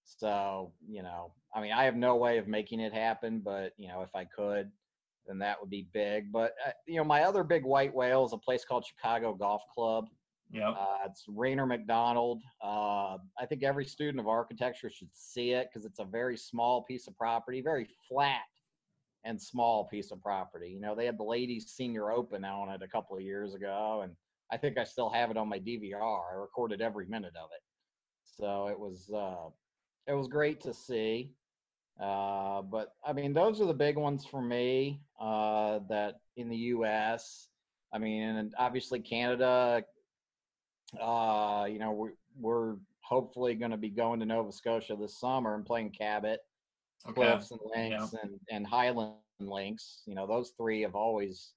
So, 0.06 0.74
you 0.88 1.02
know, 1.02 1.34
I 1.56 1.62
mean, 1.62 1.72
I 1.72 1.86
have 1.86 1.96
no 1.96 2.16
way 2.16 2.38
of 2.38 2.48
making 2.48 2.80
it 2.80 2.94
happen, 2.94 3.42
but, 3.44 3.74
you 3.78 3.88
know, 3.88 4.02
if 4.02 4.14
I 4.16 4.26
could, 4.26 4.70
then 5.28 5.40
that 5.40 5.60
would 5.60 5.70
be 5.70 5.88
big. 5.94 6.32
But 6.32 6.56
uh, 6.66 6.72
you 6.88 6.98
know, 6.98 7.04
my 7.04 7.24
other 7.24 7.44
big 7.44 7.64
white 7.64 7.94
whale 7.94 8.26
is 8.26 8.34
a 8.34 8.38
place 8.38 8.66
called 8.66 8.86
Chicago 8.86 9.34
Golf 9.34 9.62
Club. 9.74 10.08
Yeah. 10.52 10.70
Uh, 10.70 10.98
it's 11.06 11.24
Raynor 11.28 11.66
Macdonald. 11.66 12.42
Uh, 12.64 13.18
I 13.40 13.46
think 13.48 13.64
every 13.64 13.86
student 13.86 14.20
of 14.20 14.28
architecture 14.28 14.90
should 14.90 15.10
see 15.14 15.52
it 15.52 15.70
because 15.72 15.86
it's 15.86 16.00
a 16.00 16.06
very 16.06 16.38
small 16.38 16.84
piece 16.84 17.08
of 17.08 17.18
property, 17.18 17.62
very 17.62 17.88
flat 18.08 18.42
and 19.24 19.42
small 19.42 19.86
piece 19.86 20.12
of 20.12 20.22
property. 20.22 20.70
You 20.70 20.80
know, 20.80 20.96
they 20.96 21.06
had 21.06 21.18
the 21.18 21.24
ladies 21.24 21.72
senior 21.72 22.12
open 22.12 22.46
on 22.46 22.70
it 22.70 22.82
a 22.84 22.88
couple 22.88 23.16
of 23.16 23.24
years 23.24 23.56
ago, 23.56 24.02
and 24.04 24.14
I 24.52 24.58
think 24.58 24.78
I 24.78 24.84
still 24.84 25.10
have 25.10 25.32
it 25.32 25.38
on 25.38 25.50
my 25.50 25.60
DVR. 25.60 26.20
I 26.32 26.36
recorded 26.36 26.82
every 26.82 27.08
minute 27.08 27.36
of 27.36 27.50
it, 27.56 27.62
so 28.24 28.68
it 28.68 28.80
was 28.80 29.10
uh, 29.16 29.50
it 30.08 30.14
was 30.14 30.28
great 30.28 30.62
to 30.62 30.74
see. 30.74 31.32
Uh, 32.00 32.62
but 32.64 32.94
I 33.06 33.14
mean, 33.14 33.34
those 33.34 33.62
are 33.62 33.66
the 33.66 33.74
big 33.74 33.98
ones 33.98 34.26
for 34.26 34.42
me. 34.42 35.02
Uh, 35.20 35.80
that 35.90 36.20
in 36.36 36.50
the 36.50 36.58
U.S. 36.58 37.48
I 37.94 37.98
mean, 38.00 38.24
and 38.24 38.54
obviously 38.58 39.00
Canada. 39.00 39.84
Uh, 41.00 41.66
you 41.70 41.80
know, 41.80 41.92
we, 41.92 42.10
we're 42.40 42.76
hopefully 43.02 43.56
going 43.56 43.72
to 43.72 43.78
be 43.78 43.90
going 43.90 44.20
to 44.20 44.26
Nova 44.26 44.52
Scotia 44.52 44.96
this 45.00 45.20
summer 45.20 45.56
and 45.56 45.66
playing 45.66 45.92
Cabot, 45.92 46.40
Okay. 47.06 47.14
Cliffs 47.14 47.52
and 47.52 47.60
Links, 47.76 48.14
and 48.22 48.40
and 48.50 48.66
Highland 48.66 49.14
Links. 49.40 50.04
You 50.06 50.16
know, 50.16 50.26
those 50.26 50.54
three 50.58 50.82
have 50.82 50.96
always 50.96 51.52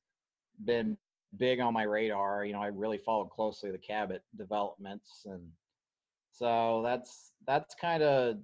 been 0.64 0.96
big 1.36 1.60
on 1.60 1.72
my 1.72 1.84
radar. 1.84 2.44
You 2.44 2.52
know, 2.52 2.62
I 2.62 2.68
really 2.68 2.98
followed 2.98 3.30
closely 3.30 3.70
the 3.70 3.78
Cabot 3.78 4.22
developments, 4.36 5.22
and 5.26 5.42
so 6.32 6.82
that's 6.84 7.32
that's 7.46 7.74
kind 7.74 8.02
of 8.02 8.38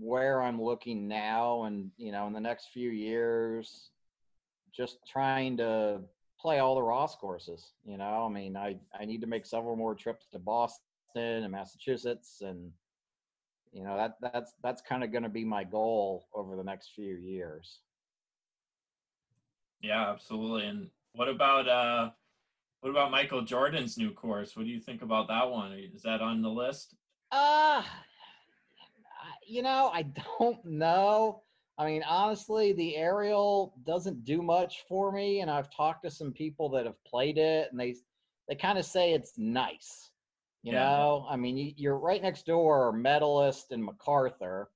where 0.00 0.42
I'm 0.42 0.60
looking 0.60 1.08
now, 1.08 1.64
and 1.64 1.90
you 1.96 2.12
know, 2.12 2.26
in 2.26 2.32
the 2.32 2.40
next 2.40 2.68
few 2.72 2.90
years, 2.90 3.90
just 4.74 4.98
trying 5.06 5.56
to 5.58 6.00
play 6.40 6.58
all 6.58 6.74
the 6.74 6.82
Ross 6.82 7.16
courses. 7.16 7.72
You 7.84 7.96
know, 7.98 8.26
I 8.26 8.32
mean, 8.32 8.56
I 8.56 8.76
I 8.98 9.04
need 9.04 9.20
to 9.22 9.26
make 9.26 9.46
several 9.46 9.76
more 9.76 9.94
trips 9.94 10.26
to 10.32 10.38
Boston 10.38 10.80
and 11.16 11.50
Massachusetts, 11.50 12.42
and 12.42 12.70
you 13.72 13.84
know 13.84 13.96
that 13.96 14.16
that's 14.20 14.54
that's 14.62 14.82
kind 14.82 15.04
of 15.04 15.12
going 15.12 15.24
to 15.24 15.28
be 15.28 15.44
my 15.44 15.64
goal 15.64 16.28
over 16.34 16.56
the 16.56 16.64
next 16.64 16.92
few 16.94 17.14
years. 17.14 17.80
Yeah, 19.82 20.10
absolutely. 20.10 20.66
And 20.66 20.90
what 21.12 21.28
about 21.28 21.68
uh 21.68 22.10
what 22.80 22.90
about 22.90 23.10
Michael 23.10 23.42
Jordan's 23.42 23.98
new 23.98 24.12
course? 24.12 24.56
What 24.56 24.64
do 24.64 24.70
you 24.70 24.80
think 24.80 25.02
about 25.02 25.28
that 25.28 25.50
one? 25.50 25.72
Is 25.72 26.02
that 26.02 26.20
on 26.20 26.42
the 26.42 26.48
list? 26.48 26.94
Uh 27.30 27.82
you 29.46 29.62
know, 29.62 29.90
I 29.92 30.02
don't 30.38 30.64
know. 30.64 31.42
I 31.78 31.86
mean, 31.86 32.02
honestly, 32.04 32.72
the 32.72 32.96
aerial 32.96 33.74
doesn't 33.84 34.24
do 34.24 34.42
much 34.42 34.84
for 34.88 35.12
me, 35.12 35.40
and 35.40 35.50
I've 35.50 35.70
talked 35.70 36.04
to 36.04 36.10
some 36.10 36.32
people 36.32 36.70
that 36.70 36.86
have 36.86 37.02
played 37.04 37.38
it, 37.38 37.70
and 37.70 37.78
they 37.80 37.94
they 38.48 38.54
kind 38.54 38.78
of 38.78 38.84
say 38.86 39.12
it's 39.12 39.36
nice. 39.38 40.10
You 40.62 40.72
Yeah. 40.72 40.80
know, 40.80 41.26
I 41.28 41.36
mean, 41.36 41.56
you, 41.56 41.72
you're 41.76 41.98
right 41.98 42.22
next 42.22 42.46
door, 42.46 42.88
are 42.88 42.92
Medalist 42.92 43.72
and 43.72 43.86
McArthur, 43.86 44.66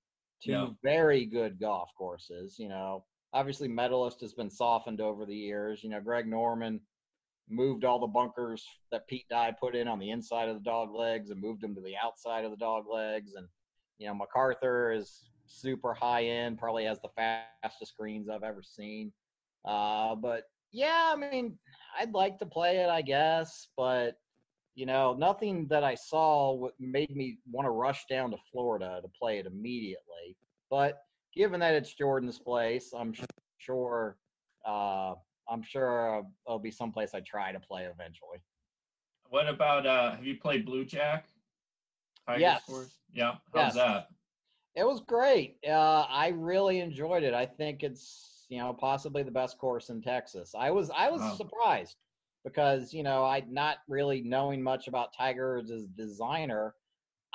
two 0.43 0.53
Yeah. 0.53 0.69
very 0.83 1.25
good 1.27 1.59
golf 1.59 1.91
courses. 1.97 2.59
You 2.59 2.69
know, 2.69 3.07
obviously, 3.33 3.69
Medalist 3.69 4.21
has 4.21 4.35
been 4.35 4.51
softened 4.51 5.01
over 5.01 5.25
the 5.27 5.35
years. 5.37 5.83
You 5.83 5.91
know, 5.91 6.01
Greg 6.01 6.27
Norman 6.29 6.81
moved 7.49 7.85
all 7.85 7.99
the 7.99 8.07
bunkers 8.07 8.65
that 8.93 9.07
Pete 9.09 9.29
Dye 9.29 9.53
put 9.59 9.75
in 9.75 9.89
on 9.89 9.99
the 9.99 10.11
inside 10.11 10.49
of 10.49 10.55
the 10.57 10.63
dog 10.63 10.95
legs 10.95 11.31
and 11.31 11.41
moved 11.41 11.63
them 11.63 11.75
to 11.75 11.81
the 11.81 11.97
outside 11.97 12.45
of 12.45 12.51
the 12.51 12.57
dog 12.57 12.85
legs. 12.89 13.35
And, 13.35 13.49
you 14.01 14.07
know, 14.07 14.19
McArthur 14.19 14.97
is 14.97 15.31
super 15.47 15.93
high 15.93 16.25
end, 16.25 16.59
probably 16.59 16.85
has 16.87 17.01
the 17.01 17.11
fastest 17.15 17.93
greens 17.99 18.29
I've 18.29 18.43
ever 18.43 18.63
seen. 18.63 19.13
Uh, 19.65 20.15
but 20.15 20.45
yeah, 20.73 21.13
I 21.15 21.17
mean, 21.17 21.59
I'd 21.99 22.15
like 22.15 22.39
to 22.39 22.47
play 22.47 22.79
it, 22.79 22.89
I 22.89 23.03
guess, 23.03 23.69
but 23.77 24.15
you 24.75 24.87
know, 24.87 25.13
nothing 25.13 25.67
that 25.69 25.85
I 25.85 25.95
saw 25.95 26.69
made 26.79 27.15
me 27.15 27.39
want 27.51 27.67
to 27.67 27.71
rush 27.71 28.07
down 28.09 28.31
to 28.31 28.39
Florida 28.51 29.01
to 29.03 29.09
play 29.09 29.39
it 29.39 29.47
immediately. 29.47 30.37
But 30.71 31.03
given 31.35 31.61
that 31.61 31.75
it's 31.75 31.93
Jordan's 31.93 32.39
place, 32.39 32.93
I'm 32.97 33.13
sure, 33.59 34.17
uh, 34.67 35.15
I'm 35.51 35.63
sure 35.63 36.25
it'll 36.47 36.59
be 36.59 36.71
someplace 36.71 37.11
I 37.13 37.21
try 37.21 37.53
to 37.53 37.61
play 37.61 37.83
eventually. 37.83 38.39
What 39.29 39.47
about 39.49 39.87
uh 39.87 40.13
have 40.13 40.25
you 40.25 40.39
played 40.39 40.65
Blue 40.65 40.85
Jack? 40.85 41.29
Tiger's 42.27 42.41
Yes. 42.41 43.00
Yeah. 43.15 43.37
How's 43.53 43.75
Yes. 43.75 43.75
that? 43.75 44.09
It 44.75 44.85
was 44.85 45.01
great. 45.01 45.59
Uh, 45.67 46.07
I 46.09 46.29
really 46.29 46.81
enjoyed 46.81 47.23
it. 47.25 47.35
I 47.35 47.47
think 47.47 47.83
it's 47.83 48.47
you 48.49 48.59
know 48.59 48.73
possibly 48.75 49.23
the 49.23 49.31
best 49.31 49.59
course 49.59 49.91
in 49.91 50.01
Texas. 50.03 50.55
I 50.55 50.71
was 50.71 50.91
I 50.91 51.11
was 51.11 51.21
Wow. 51.21 51.37
surprised 51.37 51.97
because 52.45 52.93
you 52.95 53.03
know 53.03 53.25
I 53.25 53.41
not 53.49 53.79
really 53.89 54.23
knowing 54.23 54.63
much 54.63 54.89
about 54.89 55.13
Tiger 55.13 55.59
as 55.59 55.87
designer. 55.89 56.75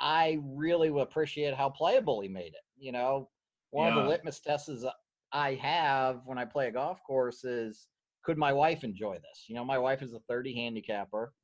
I 0.00 0.38
really 0.42 0.90
would 0.90 1.02
appreciate 1.02 1.54
how 1.54 1.70
playable 1.70 2.20
he 2.20 2.28
made 2.28 2.54
it. 2.54 2.64
You 2.78 2.92
know, 2.92 3.30
one 3.70 3.88
of 3.88 3.94
the 3.94 4.00
litmus 4.02 4.40
tests 4.40 4.84
I 5.32 5.54
have 5.54 6.22
when 6.26 6.38
I 6.38 6.44
play 6.44 6.68
a 6.68 6.72
golf 6.72 7.02
course 7.06 7.44
is 7.44 7.88
could 8.22 8.38
my 8.38 8.52
wife 8.52 8.84
enjoy 8.84 9.16
this? 9.18 9.46
You 9.48 9.54
know, 9.54 9.64
my 9.64 9.78
wife 9.78 10.02
is 10.02 10.12
a 10.14 10.20
30 10.20 10.54
handicapper. 10.54 11.34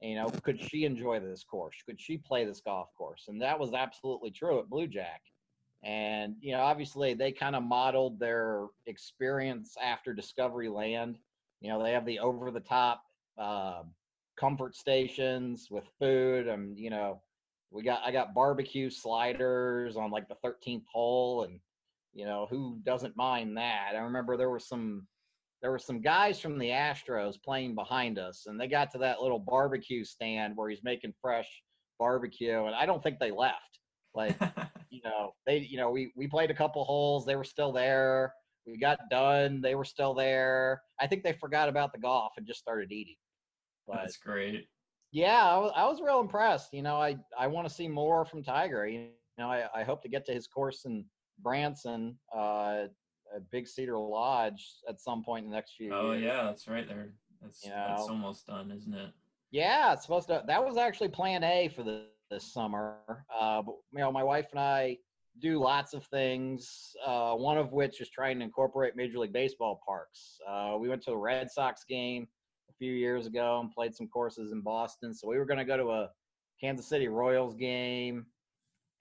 You 0.00 0.14
know, 0.14 0.30
could 0.42 0.60
she 0.60 0.84
enjoy 0.84 1.20
this 1.20 1.44
course? 1.44 1.76
Could 1.84 2.00
she 2.00 2.16
play 2.16 2.44
this 2.44 2.60
golf 2.60 2.88
course? 2.96 3.26
And 3.28 3.40
that 3.42 3.58
was 3.58 3.74
absolutely 3.74 4.30
true 4.30 4.58
at 4.58 4.70
Blue 4.70 4.86
Jack. 4.86 5.22
And, 5.82 6.36
you 6.40 6.52
know, 6.52 6.60
obviously 6.60 7.14
they 7.14 7.32
kind 7.32 7.54
of 7.54 7.62
modeled 7.62 8.18
their 8.18 8.66
experience 8.86 9.76
after 9.82 10.12
Discovery 10.12 10.68
Land. 10.68 11.18
You 11.60 11.68
know, 11.68 11.82
they 11.82 11.92
have 11.92 12.06
the 12.06 12.18
over 12.18 12.50
the 12.50 12.60
top 12.60 13.02
uh, 13.38 13.82
comfort 14.38 14.74
stations 14.74 15.68
with 15.70 15.84
food. 15.98 16.48
And, 16.48 16.78
you 16.78 16.90
know, 16.90 17.20
we 17.70 17.82
got, 17.82 18.00
I 18.04 18.10
got 18.10 18.34
barbecue 18.34 18.88
sliders 18.90 19.96
on 19.96 20.10
like 20.10 20.28
the 20.28 20.36
13th 20.42 20.86
hole. 20.90 21.44
And, 21.44 21.60
you 22.14 22.24
know, 22.24 22.46
who 22.48 22.78
doesn't 22.84 23.16
mind 23.16 23.56
that? 23.58 23.92
I 23.94 23.98
remember 23.98 24.36
there 24.36 24.50
were 24.50 24.58
some, 24.58 25.06
there 25.62 25.70
were 25.70 25.78
some 25.78 26.00
guys 26.00 26.40
from 26.40 26.58
the 26.58 26.68
Astros 26.68 27.34
playing 27.42 27.74
behind 27.74 28.18
us, 28.18 28.46
and 28.46 28.58
they 28.58 28.66
got 28.66 28.90
to 28.92 28.98
that 28.98 29.20
little 29.20 29.38
barbecue 29.38 30.04
stand 30.04 30.56
where 30.56 30.70
he's 30.70 30.82
making 30.82 31.12
fresh 31.20 31.48
barbecue, 31.98 32.64
and 32.64 32.74
I 32.74 32.86
don't 32.86 33.02
think 33.02 33.18
they 33.18 33.30
left. 33.30 33.78
Like, 34.14 34.38
you 34.90 35.00
know, 35.04 35.32
they, 35.46 35.58
you 35.58 35.76
know, 35.76 35.90
we 35.90 36.12
we 36.16 36.26
played 36.26 36.50
a 36.50 36.54
couple 36.54 36.84
holes, 36.84 37.26
they 37.26 37.36
were 37.36 37.44
still 37.44 37.72
there. 37.72 38.32
We 38.66 38.78
got 38.78 38.98
done, 39.10 39.60
they 39.60 39.74
were 39.74 39.84
still 39.84 40.14
there. 40.14 40.82
I 41.00 41.06
think 41.06 41.24
they 41.24 41.32
forgot 41.32 41.68
about 41.68 41.92
the 41.92 41.98
golf 41.98 42.32
and 42.36 42.46
just 42.46 42.60
started 42.60 42.92
eating. 42.92 43.16
But 43.86 43.98
That's 44.02 44.18
great. 44.18 44.68
yeah, 45.12 45.44
I 45.44 45.58
was, 45.58 45.72
I 45.74 45.86
was 45.86 46.00
real 46.00 46.20
impressed. 46.20 46.72
You 46.72 46.82
know, 46.82 46.96
I 46.96 47.16
I 47.38 47.46
want 47.46 47.68
to 47.68 47.74
see 47.74 47.88
more 47.88 48.24
from 48.24 48.42
Tiger. 48.42 48.86
You 48.86 49.08
know, 49.38 49.50
I, 49.50 49.66
I 49.74 49.82
hope 49.82 50.02
to 50.02 50.08
get 50.08 50.24
to 50.26 50.32
his 50.32 50.46
course 50.46 50.84
in 50.84 51.04
Branson, 51.42 52.18
uh, 52.34 52.84
at 53.34 53.50
Big 53.50 53.66
Cedar 53.68 53.98
Lodge 53.98 54.64
at 54.88 55.00
some 55.00 55.22
point 55.24 55.44
in 55.44 55.50
the 55.50 55.56
next 55.56 55.74
few 55.76 55.92
Oh 55.94 56.12
years. 56.12 56.24
yeah, 56.24 56.42
that's 56.44 56.66
right 56.68 56.86
there. 56.88 57.12
That's 57.42 57.64
You 57.64 57.70
that's 57.70 58.02
almost 58.08 58.46
done, 58.46 58.70
isn't 58.70 58.92
it? 58.94 59.10
Yeah, 59.50 59.92
it's 59.92 60.02
supposed 60.02 60.28
to. 60.28 60.44
That 60.46 60.64
was 60.64 60.76
actually 60.76 61.08
Plan 61.08 61.42
A 61.42 61.68
for 61.68 61.82
the, 61.82 62.04
this 62.30 62.52
summer. 62.52 62.98
Uh, 63.34 63.62
but 63.62 63.74
you 63.92 63.98
know, 64.00 64.12
my 64.12 64.22
wife 64.22 64.48
and 64.52 64.60
I 64.60 64.98
do 65.40 65.58
lots 65.58 65.94
of 65.94 66.04
things. 66.06 66.94
Uh, 67.04 67.34
one 67.34 67.56
of 67.58 67.72
which 67.72 68.00
is 68.00 68.08
trying 68.10 68.38
to 68.38 68.44
incorporate 68.44 68.94
Major 68.96 69.18
League 69.18 69.32
Baseball 69.32 69.80
parks. 69.86 70.38
Uh, 70.48 70.76
we 70.78 70.88
went 70.88 71.02
to 71.04 71.12
a 71.12 71.18
Red 71.18 71.50
Sox 71.50 71.84
game 71.88 72.28
a 72.68 72.72
few 72.74 72.92
years 72.92 73.26
ago 73.26 73.60
and 73.60 73.72
played 73.72 73.94
some 73.94 74.06
courses 74.08 74.52
in 74.52 74.60
Boston. 74.60 75.14
So 75.14 75.26
we 75.28 75.38
were 75.38 75.44
going 75.46 75.58
to 75.58 75.64
go 75.64 75.76
to 75.76 75.90
a 75.90 76.10
Kansas 76.60 76.86
City 76.86 77.08
Royals 77.08 77.54
game 77.54 78.26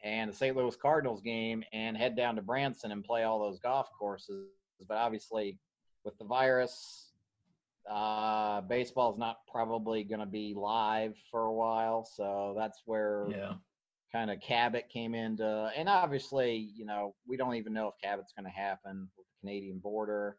and 0.03 0.29
the 0.31 0.35
St. 0.35 0.55
Louis 0.55 0.75
Cardinals 0.75 1.21
game 1.21 1.63
and 1.73 1.97
head 1.97 2.15
down 2.15 2.35
to 2.35 2.41
Branson 2.41 2.91
and 2.91 3.03
play 3.03 3.23
all 3.23 3.39
those 3.39 3.59
golf 3.59 3.89
courses. 3.97 4.47
But 4.87 4.97
obviously, 4.97 5.57
with 6.05 6.17
the 6.17 6.23
virus, 6.25 7.11
uh, 7.89 8.61
baseball 8.61 9.11
is 9.11 9.17
not 9.17 9.39
probably 9.51 10.03
going 10.03 10.19
to 10.19 10.25
be 10.25 10.53
live 10.55 11.15
for 11.31 11.45
a 11.45 11.53
while, 11.53 12.05
so 12.05 12.53
that's 12.57 12.81
where 12.85 13.27
Yeah. 13.29 13.55
kind 14.11 14.31
of 14.31 14.39
Cabot 14.41 14.87
came 14.89 15.15
into. 15.15 15.71
And 15.75 15.89
obviously, 15.89 16.55
you 16.55 16.85
know, 16.85 17.15
we 17.27 17.35
don't 17.37 17.55
even 17.55 17.73
know 17.73 17.87
if 17.87 17.95
Cabot's 18.01 18.33
going 18.33 18.45
to 18.45 18.51
happen 18.57 19.09
with 19.17 19.25
the 19.27 19.33
Canadian 19.41 19.79
border. 19.79 20.37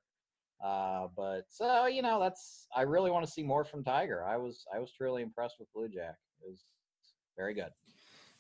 Uh, 0.62 1.09
but 1.16 1.42
so 1.49 1.87
you 1.87 2.03
know, 2.03 2.20
that's 2.20 2.66
I 2.77 2.83
really 2.83 3.11
want 3.11 3.25
to 3.25 3.31
see 3.33 3.42
more 3.42 3.64
from 3.64 3.83
Tiger. 3.83 4.23
I 4.25 4.37
was 4.37 4.66
I 4.75 4.79
was 4.79 4.92
truly 4.92 5.23
impressed 5.23 5.57
with 5.59 5.73
Blue 5.73 5.88
Jack. 5.88 6.16
It 6.42 6.51
was 6.51 6.64
very 7.37 7.55
good. 7.55 7.70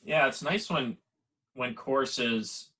Yeah, 0.02 0.26
it's 0.28 0.42
nice 0.42 0.68
when 0.68 0.98
when 1.54 1.74
courses 1.74 2.70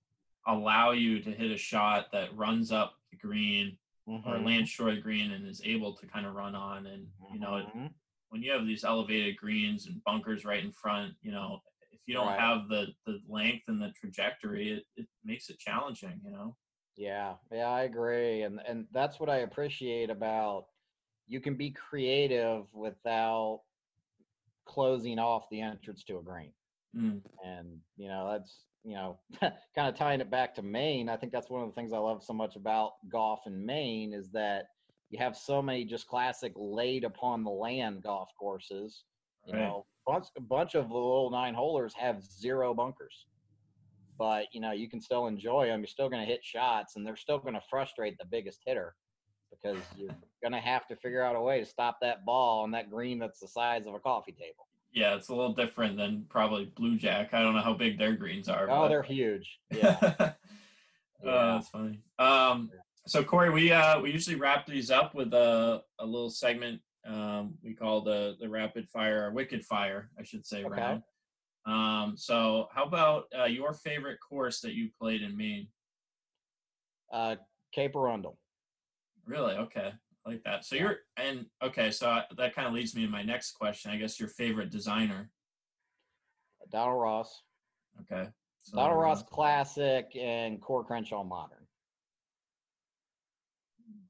allow 0.47 0.93
you 0.93 1.21
to 1.21 1.31
hit 1.31 1.51
a 1.51 1.57
shot 1.57 2.11
that 2.13 2.35
runs 2.37 2.73
up 2.73 2.95
the 3.11 3.17
green 3.17 3.77
or 4.07 4.37
Mhm. 4.39 4.45
lands 4.45 4.71
short 4.71 4.91
of 4.91 4.97
the 4.97 5.03
green 5.03 5.33
and 5.33 5.47
is 5.47 5.61
able 5.65 5.95
to 5.95 6.07
kind 6.07 6.27
of 6.27 6.35
run 6.35 6.55
on. 6.55 6.87
And 6.87 7.07
you 7.33 7.39
know, 7.39 7.57
it, 7.57 7.67
Mhm. 7.67 7.95
when 8.31 8.43
you 8.43 8.51
have 8.53 8.67
these 8.67 8.85
elevated 8.85 9.37
greens 9.37 9.87
and 9.87 10.03
bunkers 10.05 10.45
right 10.45 10.65
in 10.65 10.73
front, 10.73 11.15
you 11.23 11.31
know, 11.33 11.63
if 11.93 12.01
you 12.07 12.15
don't 12.15 12.27
Right. 12.27 12.39
have 12.39 12.69
the 12.69 12.95
the 13.05 13.21
length 13.29 13.69
and 13.69 13.81
the 13.81 13.93
trajectory, 13.93 14.71
it, 14.71 14.87
it 14.97 15.09
makes 15.25 15.51
it 15.51 15.59
challenging. 15.59 16.21
You 16.25 16.31
know. 16.31 16.57
Yeah, 16.97 17.37
yeah, 17.53 17.69
I 17.69 17.83
agree, 17.83 18.43
and 18.43 18.61
and 18.67 18.87
that's 18.93 19.21
what 19.21 19.31
I 19.31 19.39
appreciate 19.39 20.11
about 20.11 20.67
you 21.27 21.41
can 21.41 21.55
be 21.55 21.71
creative 21.71 22.73
without 22.75 23.63
closing 24.65 25.19
off 25.19 25.49
the 25.51 25.61
entrance 25.61 26.03
to 26.05 26.19
a 26.19 26.23
green. 26.23 26.53
Mm. 26.97 27.23
And 27.45 27.81
you 27.97 28.09
know, 28.09 28.31
that's 28.31 28.67
you 28.85 28.95
know, 28.95 29.19
kind 29.41 29.89
of 29.89 29.95
tying 29.95 30.21
it 30.21 30.31
back 30.31 30.55
to 30.55 30.63
Maine. 30.63 31.09
I 31.09 31.17
think 31.17 31.33
that's 31.33 31.51
one 31.51 31.63
of 31.63 31.69
the 31.69 31.75
things 31.75 31.93
I 31.93 31.99
love 31.99 32.23
so 32.25 32.33
much 32.33 32.57
about 32.57 32.93
golf 33.09 33.41
in 33.47 33.65
Maine 33.65 34.13
is 34.15 34.31
that 34.33 34.67
you 35.11 35.19
have 35.19 35.37
so 35.37 35.61
many 35.61 35.85
just 35.85 36.07
classic 36.07 36.53
laid 36.57 37.05
upon 37.05 37.45
the 37.45 37.51
land 37.51 38.03
golf 38.03 38.31
courses. 38.39 39.05
You 39.47 39.55
Right. 39.55 39.61
know, 39.63 39.87
bunch, 40.07 40.27
a 40.37 40.41
bunch 40.41 40.75
of 40.75 40.89
the 40.89 40.95
little 40.95 41.31
nine 41.31 41.55
holers 41.55 41.95
have 41.95 42.23
zero 42.23 42.75
bunkers, 42.75 43.27
but 44.19 44.47
you 44.53 44.61
know 44.61 44.73
you 44.73 44.89
can 44.89 45.01
still 45.01 45.27
enjoy 45.27 45.67
them. 45.67 45.81
You're 45.81 45.87
still 45.87 46.09
going 46.09 46.25
to 46.25 46.31
hit 46.31 46.45
shots, 46.45 46.97
and 46.97 47.07
they're 47.07 47.17
still 47.17 47.39
going 47.39 47.55
to 47.55 47.63
frustrate 47.69 48.17
the 48.19 48.27
biggest 48.27 48.61
hitter 48.67 48.97
because 49.51 49.83
you're 49.97 50.15
going 50.43 50.53
to 50.53 50.61
have 50.61 50.87
to 50.87 50.97
figure 50.97 51.23
out 51.23 51.37
a 51.37 51.41
way 51.41 51.59
to 51.61 51.67
stop 51.67 51.99
that 52.01 52.25
ball 52.25 52.63
on 52.63 52.71
that 52.71 52.91
green 52.91 53.19
that's 53.19 53.41
the 53.41 53.49
size 53.49 53.87
of 53.87 53.95
a 53.95 54.01
coffee 54.01 54.33
table. 54.33 54.69
Yeah, 54.93 55.15
it's 55.15 55.29
a 55.29 55.35
little 55.35 55.55
different 55.55 55.97
than 55.97 56.27
probably 56.29 56.73
Blue 56.77 56.97
Jack. 56.97 57.33
I 57.33 57.43
don't 57.43 57.55
know 57.55 57.61
how 57.63 57.75
big 57.75 57.99
their 57.99 58.15
greens 58.17 58.49
are. 58.49 58.69
Oh, 58.69 58.83
but- 58.83 58.89
they're 58.89 59.03
huge. 59.03 59.59
Yeah. 59.73 59.97
oh, 60.21 60.33
Yeah. 61.25 61.53
that's 61.55 61.69
funny. 61.69 62.01
Um, 62.19 62.71
so 63.07 63.23
Corey, 63.25 63.51
we 63.51 63.73
uh 63.73 64.01
we 64.01 64.11
usually 64.13 64.37
wrap 64.37 64.67
these 64.67 64.91
up 64.91 65.15
with 65.15 65.33
a 65.33 65.83
a 65.99 66.05
little 66.05 66.31
segment 66.31 66.81
um 67.07 67.55
we 67.63 67.73
call 67.75 68.03
the 68.03 68.37
the 68.41 68.49
rapid 68.49 68.89
fire 68.89 69.27
or 69.27 69.33
wicked 69.33 69.65
fire, 69.65 70.11
I 70.19 70.23
should 70.23 70.45
say, 70.47 70.65
Okay. 70.65 70.81
round. 70.81 71.03
Um, 71.67 72.17
so 72.17 72.69
how 72.75 72.85
about 72.85 73.25
uh, 73.39 73.45
your 73.45 73.75
favorite 73.75 74.19
course 74.27 74.61
that 74.61 74.73
you 74.75 74.91
played 74.99 75.23
in 75.23 75.37
Maine? 75.37 75.69
Uh, 77.13 77.37
Cape 77.73 77.95
Arundel. 77.97 78.39
Really? 79.27 79.55
Okay, 79.55 79.93
I 80.31 80.35
like 80.35 80.45
that. 80.45 80.65
So 80.65 80.77
you're 80.77 80.99
and 81.17 81.47
okay, 81.63 81.91
so 81.91 82.09
I, 82.09 82.25
that 82.37 82.55
kind 82.55 82.69
of 82.69 82.75
leads 82.75 82.95
me 82.95 83.05
to 83.05 83.11
my 83.11 83.23
next 83.23 83.53
question. 83.53 83.91
I 83.91 83.97
guess 83.97 84.21
your 84.21 84.29
favorite 84.29 84.71
designer. 84.71 85.31
Donald 86.71 87.01
Ross. 87.01 87.43
Okay. 88.03 88.29
So, 88.63 88.77
Donald 88.77 88.99
uh, 88.99 89.01
Ross 89.01 89.23
Classic 89.25 90.07
and 90.17 90.61
Coore 90.61 90.87
Crenshaw 90.87 91.25
Modern. 91.25 91.67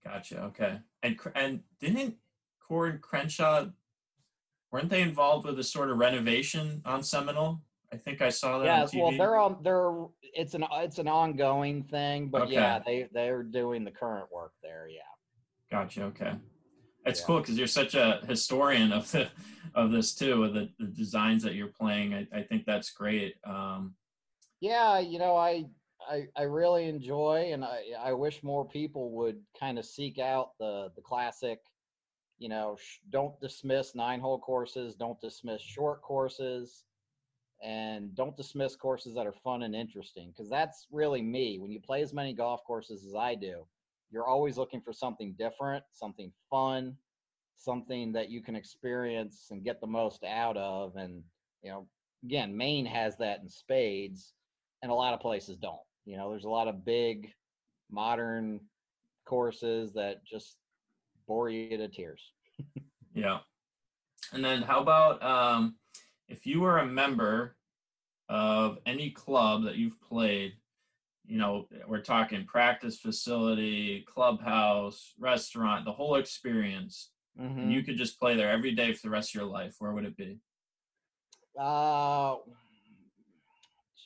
Gotcha. 0.04 0.42
Okay. 0.44 0.78
And 1.02 1.18
and 1.34 1.60
didn't 1.80 2.16
Coore 2.68 2.90
and 2.90 3.00
Crenshaw 3.00 3.66
weren't 4.70 4.90
they 4.90 5.02
involved 5.02 5.46
with 5.46 5.58
a 5.58 5.64
sort 5.64 5.90
of 5.90 5.98
renovation 5.98 6.82
on 6.84 7.02
Seminole? 7.02 7.62
I 7.92 7.96
think 7.96 8.20
I 8.20 8.28
saw 8.28 8.58
that 8.58 8.66
Yes, 8.66 8.94
on 8.94 9.00
TV. 9.00 9.02
well, 9.02 9.18
they're 9.18 9.36
on. 9.36 9.56
They're 9.62 10.06
it's 10.22 10.54
an 10.54 10.64
it's 10.72 10.98
an 10.98 11.08
ongoing 11.08 11.82
thing, 11.84 12.28
but 12.28 12.42
Okay. 12.42 12.52
yeah, 12.52 12.78
they 12.84 13.08
they're 13.12 13.42
doing 13.42 13.84
the 13.84 13.90
current 13.90 14.30
work 14.30 14.52
there. 14.62 14.86
Yeah. 14.88 15.00
Gotcha. 15.70 16.04
Okay. 16.04 16.32
It's 17.06 17.20
Yeah. 17.20 17.26
cool 17.26 17.40
because 17.40 17.56
you're 17.58 17.66
such 17.66 17.94
a 17.94 18.20
historian 18.28 18.92
of 18.92 19.10
the 19.12 19.30
of 19.74 19.90
this 19.92 20.14
too, 20.14 20.44
of 20.44 20.54
the, 20.54 20.68
the 20.78 20.86
designs 20.86 21.42
that 21.44 21.54
you're 21.54 21.68
playing. 21.68 22.12
I, 22.14 22.26
I 22.32 22.42
think 22.42 22.66
that's 22.66 22.90
great. 22.90 23.36
Um, 23.44 23.94
Yeah, 24.60 24.98
you 24.98 25.18
know, 25.18 25.36
I 25.36 25.66
I, 26.08 26.26
I 26.34 26.42
really 26.42 26.88
enjoy, 26.88 27.50
and 27.52 27.64
I 27.64 27.84
I 27.98 28.12
wish 28.12 28.42
more 28.42 28.66
people 28.66 29.10
would 29.12 29.40
kind 29.58 29.78
of 29.78 29.84
seek 29.84 30.18
out 30.18 30.58
the 30.58 30.90
the 30.96 31.02
classic. 31.02 31.60
You 32.38 32.48
know, 32.48 32.76
sh- 32.80 32.98
don't 33.10 33.38
dismiss 33.40 33.94
nine 33.94 34.18
hole 34.20 34.38
courses. 34.38 34.94
Don't 34.94 35.20
dismiss 35.20 35.60
short 35.62 36.02
courses. 36.02 36.84
And 37.62 38.14
don't 38.14 38.34
dismiss 38.38 38.74
courses 38.74 39.14
that 39.14 39.26
are 39.26 39.34
fun 39.34 39.62
and 39.64 39.74
interesting 39.74 40.30
because 40.30 40.48
that's 40.48 40.86
really 40.90 41.20
me. 41.20 41.58
When 41.58 41.70
you 41.70 41.78
play 41.78 42.00
as 42.00 42.14
many 42.14 42.32
golf 42.32 42.64
courses 42.64 43.04
as 43.04 43.14
I 43.14 43.34
do, 43.34 43.66
you're 44.10 44.26
always 44.26 44.58
looking 44.58 44.80
for 44.80 44.92
something 44.92 45.34
different, 45.38 45.84
something 45.92 46.32
fun, 46.50 46.96
something 47.56 48.12
that 48.12 48.30
you 48.30 48.42
can 48.42 48.56
experience 48.56 49.48
and 49.50 49.64
get 49.64 49.80
the 49.80 49.86
most 49.86 50.24
out 50.24 50.56
of. 50.56 50.96
And, 50.96 51.22
you 51.62 51.70
know, 51.70 51.86
again, 52.24 52.56
Maine 52.56 52.86
has 52.86 53.16
that 53.18 53.40
in 53.40 53.48
spades, 53.48 54.32
and 54.82 54.90
a 54.90 54.94
lot 54.94 55.14
of 55.14 55.20
places 55.20 55.56
don't. 55.56 55.76
You 56.06 56.16
know, 56.16 56.30
there's 56.30 56.44
a 56.44 56.50
lot 56.50 56.68
of 56.68 56.84
big 56.84 57.30
modern 57.90 58.60
courses 59.26 59.92
that 59.92 60.24
just 60.24 60.56
bore 61.28 61.50
you 61.50 61.76
to 61.76 61.88
tears. 61.88 62.32
yeah. 63.14 63.38
And 64.32 64.44
then 64.44 64.62
how 64.62 64.80
about 64.80 65.22
um, 65.22 65.76
if 66.28 66.46
you 66.46 66.60
were 66.60 66.78
a 66.78 66.86
member 66.86 67.56
of 68.28 68.78
any 68.86 69.10
club 69.10 69.64
that 69.64 69.76
you've 69.76 70.00
played? 70.00 70.54
You 71.30 71.38
know, 71.38 71.66
we're 71.86 72.02
talking 72.02 72.44
practice 72.44 72.98
facility, 72.98 74.04
clubhouse, 74.08 75.14
restaurant, 75.18 75.84
the 75.84 75.92
whole 75.92 76.16
experience. 76.16 77.10
Mm-hmm. 77.40 77.60
and 77.60 77.72
you 77.72 77.82
could 77.82 77.96
just 77.96 78.18
play 78.18 78.36
there 78.36 78.50
every 78.50 78.72
day 78.72 78.92
for 78.92 79.02
the 79.02 79.10
rest 79.10 79.30
of 79.30 79.40
your 79.40 79.48
life, 79.48 79.76
where 79.78 79.92
would 79.92 80.04
it 80.04 80.16
be? 80.16 80.38
Uh, 81.58 82.36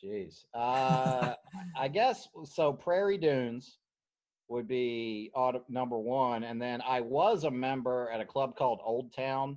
jeez. 0.05 0.45
Uh, 0.53 1.35
I 1.77 1.89
guess 1.89 2.29
so. 2.45 2.73
Prairie 2.73 3.19
Dunes 3.19 3.79
would 4.49 4.69
be 4.69 5.31
auto, 5.35 5.65
number 5.69 5.99
one, 5.99 6.45
and 6.45 6.61
then 6.61 6.83
I 6.87 7.01
was 7.01 7.45
a 7.45 7.51
member 7.51 8.11
at 8.13 8.21
a 8.21 8.27
club 8.27 8.57
called 8.57 8.81
Old 8.85 9.13
Town 9.15 9.57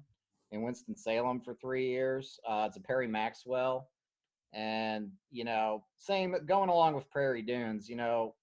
in 0.52 0.62
Winston 0.62 0.96
Salem 0.96 1.42
for 1.42 1.54
three 1.56 1.88
years. 1.88 2.40
Uh, 2.48 2.66
it's 2.68 2.78
a 2.78 2.82
Perry 2.82 3.08
Maxwell, 3.08 3.90
and 4.58 5.12
you 5.30 5.44
know, 5.44 5.84
same 5.98 6.36
going 6.48 6.70
along 6.70 6.96
with 6.96 7.10
Prairie 7.12 7.44
Dunes. 7.44 7.88
You 7.88 7.96
know, 7.96 8.34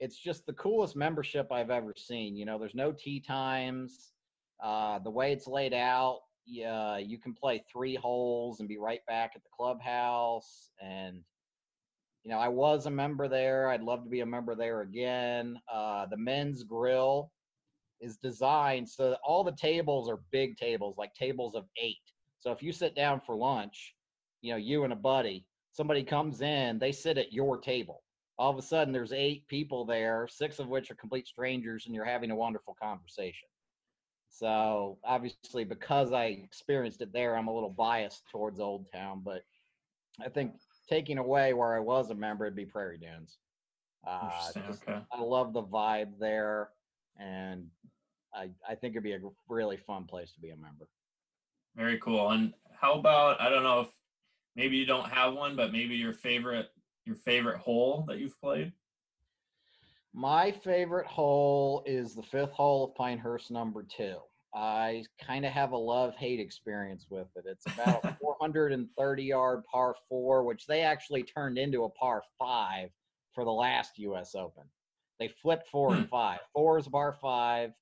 it's 0.00 0.18
just 0.18 0.46
the 0.46 0.54
coolest 0.54 0.96
membership 0.96 1.52
I've 1.52 1.70
ever 1.70 1.92
seen. 1.94 2.34
You 2.34 2.46
know, 2.46 2.58
there's 2.58 2.74
no 2.74 2.92
tee 2.92 3.20
times. 3.20 4.12
Uh, 4.62 4.98
the 5.00 5.10
way 5.10 5.32
it's 5.32 5.46
laid 5.46 5.74
out, 5.74 6.20
yeah, 6.46 6.96
you 6.96 7.18
can 7.18 7.34
play 7.34 7.62
three 7.70 7.94
holes 7.94 8.60
and 8.60 8.68
be 8.68 8.78
right 8.78 9.04
back 9.06 9.32
at 9.36 9.42
the 9.42 9.50
clubhouse. 9.54 10.70
And 10.82 11.20
you 12.22 12.30
know, 12.30 12.38
I 12.38 12.48
was 12.48 12.86
a 12.86 12.90
member 12.90 13.28
there. 13.28 13.68
I'd 13.68 13.82
love 13.82 14.02
to 14.04 14.10
be 14.10 14.20
a 14.20 14.26
member 14.26 14.54
there 14.54 14.80
again. 14.80 15.58
Uh, 15.70 16.06
the 16.06 16.16
men's 16.16 16.62
grill 16.62 17.30
is 18.00 18.16
designed 18.16 18.88
so 18.88 19.16
all 19.24 19.44
the 19.44 19.52
tables 19.52 20.08
are 20.08 20.20
big 20.30 20.56
tables, 20.56 20.96
like 20.96 21.12
tables 21.14 21.54
of 21.54 21.64
eight. 21.76 21.96
So 22.38 22.50
if 22.50 22.62
you 22.62 22.72
sit 22.72 22.94
down 22.94 23.20
for 23.20 23.36
lunch, 23.36 23.94
you 24.44 24.50
know, 24.52 24.58
you 24.58 24.84
and 24.84 24.92
a 24.92 24.96
buddy, 24.96 25.46
somebody 25.72 26.04
comes 26.04 26.42
in, 26.42 26.78
they 26.78 26.92
sit 26.92 27.16
at 27.16 27.32
your 27.32 27.56
table. 27.56 28.02
All 28.38 28.50
of 28.50 28.58
a 28.58 28.62
sudden, 28.62 28.92
there's 28.92 29.12
eight 29.12 29.46
people 29.48 29.86
there, 29.86 30.28
six 30.30 30.58
of 30.58 30.68
which 30.68 30.90
are 30.90 30.96
complete 30.96 31.26
strangers, 31.26 31.86
and 31.86 31.94
you're 31.94 32.04
having 32.04 32.30
a 32.30 32.36
wonderful 32.36 32.76
conversation. 32.80 33.48
So 34.28 34.98
obviously, 35.02 35.64
because 35.64 36.12
I 36.12 36.24
experienced 36.26 37.00
it 37.00 37.12
there, 37.12 37.36
I'm 37.38 37.48
a 37.48 37.54
little 37.54 37.70
biased 37.70 38.24
towards 38.30 38.60
Old 38.60 38.86
Town, 38.92 39.22
but 39.24 39.42
I 40.20 40.28
think 40.28 40.52
taking 40.90 41.16
away 41.16 41.54
where 41.54 41.74
I 41.74 41.80
was 41.80 42.10
a 42.10 42.14
member, 42.14 42.44
it'd 42.44 42.54
be 42.56 42.66
Prairie 42.66 42.98
Dunes. 42.98 43.38
Uh, 44.06 44.30
just- 44.66 44.82
Okay. 44.82 45.00
I 45.10 45.20
love 45.22 45.54
the 45.54 45.62
vibe 45.62 46.18
there, 46.18 46.68
and 47.18 47.70
I 48.34 48.50
I 48.68 48.74
think 48.74 48.92
it'd 48.92 49.04
be 49.04 49.12
a 49.14 49.20
really 49.48 49.78
fun 49.78 50.04
place 50.04 50.32
to 50.32 50.40
be 50.40 50.50
a 50.50 50.56
member. 50.56 50.86
Very 51.76 51.98
cool. 52.00 52.30
And 52.30 52.52
how 52.78 52.94
about 52.94 53.40
I 53.40 53.48
don't 53.48 53.62
know 53.62 53.80
if 53.80 53.88
maybe 54.56 54.76
you 54.76 54.86
don't 54.86 55.08
have 55.10 55.34
one, 55.34 55.56
but 55.56 55.72
maybe 55.72 55.94
your 55.94 56.12
favorite 56.12 56.70
your 57.04 57.16
favorite 57.16 57.58
hole 57.58 58.04
that 58.08 58.18
you've 58.18 58.40
played? 58.40 58.72
My 60.14 60.52
favorite 60.52 61.06
hole 61.06 61.82
is 61.86 62.14
the 62.14 62.22
fifth 62.22 62.52
hole 62.52 62.84
of 62.84 62.94
Pinehurst 62.94 63.50
number 63.50 63.82
two. 63.82 64.16
I 64.54 65.02
kind 65.20 65.44
of 65.44 65.52
have 65.52 65.72
a 65.72 65.76
love 65.76 66.14
hate 66.14 66.38
experience 66.38 67.06
with 67.10 67.26
it. 67.34 67.44
It's 67.46 67.66
about 67.66 68.04
a 68.04 68.16
430 68.20 69.22
yard 69.22 69.64
par 69.70 69.96
four, 70.08 70.44
which 70.44 70.66
they 70.66 70.82
actually 70.82 71.24
turned 71.24 71.58
into 71.58 71.84
a 71.84 71.88
par 71.90 72.22
five 72.38 72.90
for 73.34 73.44
the 73.44 73.52
last 73.52 73.98
U.S. 73.98 74.36
Open. 74.36 74.62
They 75.18 75.28
flipped 75.42 75.68
four 75.68 75.92
and 75.92 76.04
hmm. 76.04 76.10
five. 76.10 76.38
Four 76.52 76.78
is 76.78 76.86
a 76.86 76.90
par 76.90 77.16
five, 77.20 77.72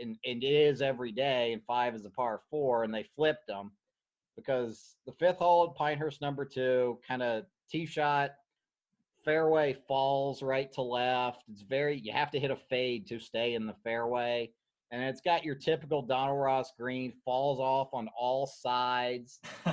and, 0.00 0.16
and 0.24 0.42
it 0.42 0.46
is 0.46 0.80
every 0.80 1.12
day, 1.12 1.52
and 1.52 1.62
five 1.66 1.94
is 1.94 2.06
a 2.06 2.10
par 2.10 2.40
four, 2.50 2.84
and 2.84 2.94
they 2.94 3.06
flipped 3.16 3.48
them 3.48 3.72
because 4.36 4.96
the 5.06 5.12
fifth 5.12 5.38
hole 5.38 5.68
at 5.70 5.76
Pinehurst 5.76 6.20
number 6.20 6.44
two 6.44 6.98
kind 7.06 7.22
of 7.22 7.44
tee 7.70 7.86
shot 7.86 8.32
fairway 9.24 9.76
falls 9.88 10.42
right 10.42 10.72
to 10.72 10.82
left. 10.82 11.42
It's 11.50 11.62
very 11.62 11.98
you 11.98 12.12
have 12.12 12.30
to 12.32 12.38
hit 12.38 12.50
a 12.50 12.56
fade 12.56 13.06
to 13.08 13.18
stay 13.18 13.54
in 13.54 13.66
the 13.66 13.74
fairway. 13.82 14.50
And 14.90 15.02
it's 15.02 15.20
got 15.20 15.44
your 15.44 15.54
typical 15.54 16.02
Donald 16.02 16.38
Ross 16.38 16.72
green, 16.78 17.12
falls 17.24 17.58
off 17.58 17.88
on 17.92 18.08
all 18.18 18.46
sides. 18.46 19.40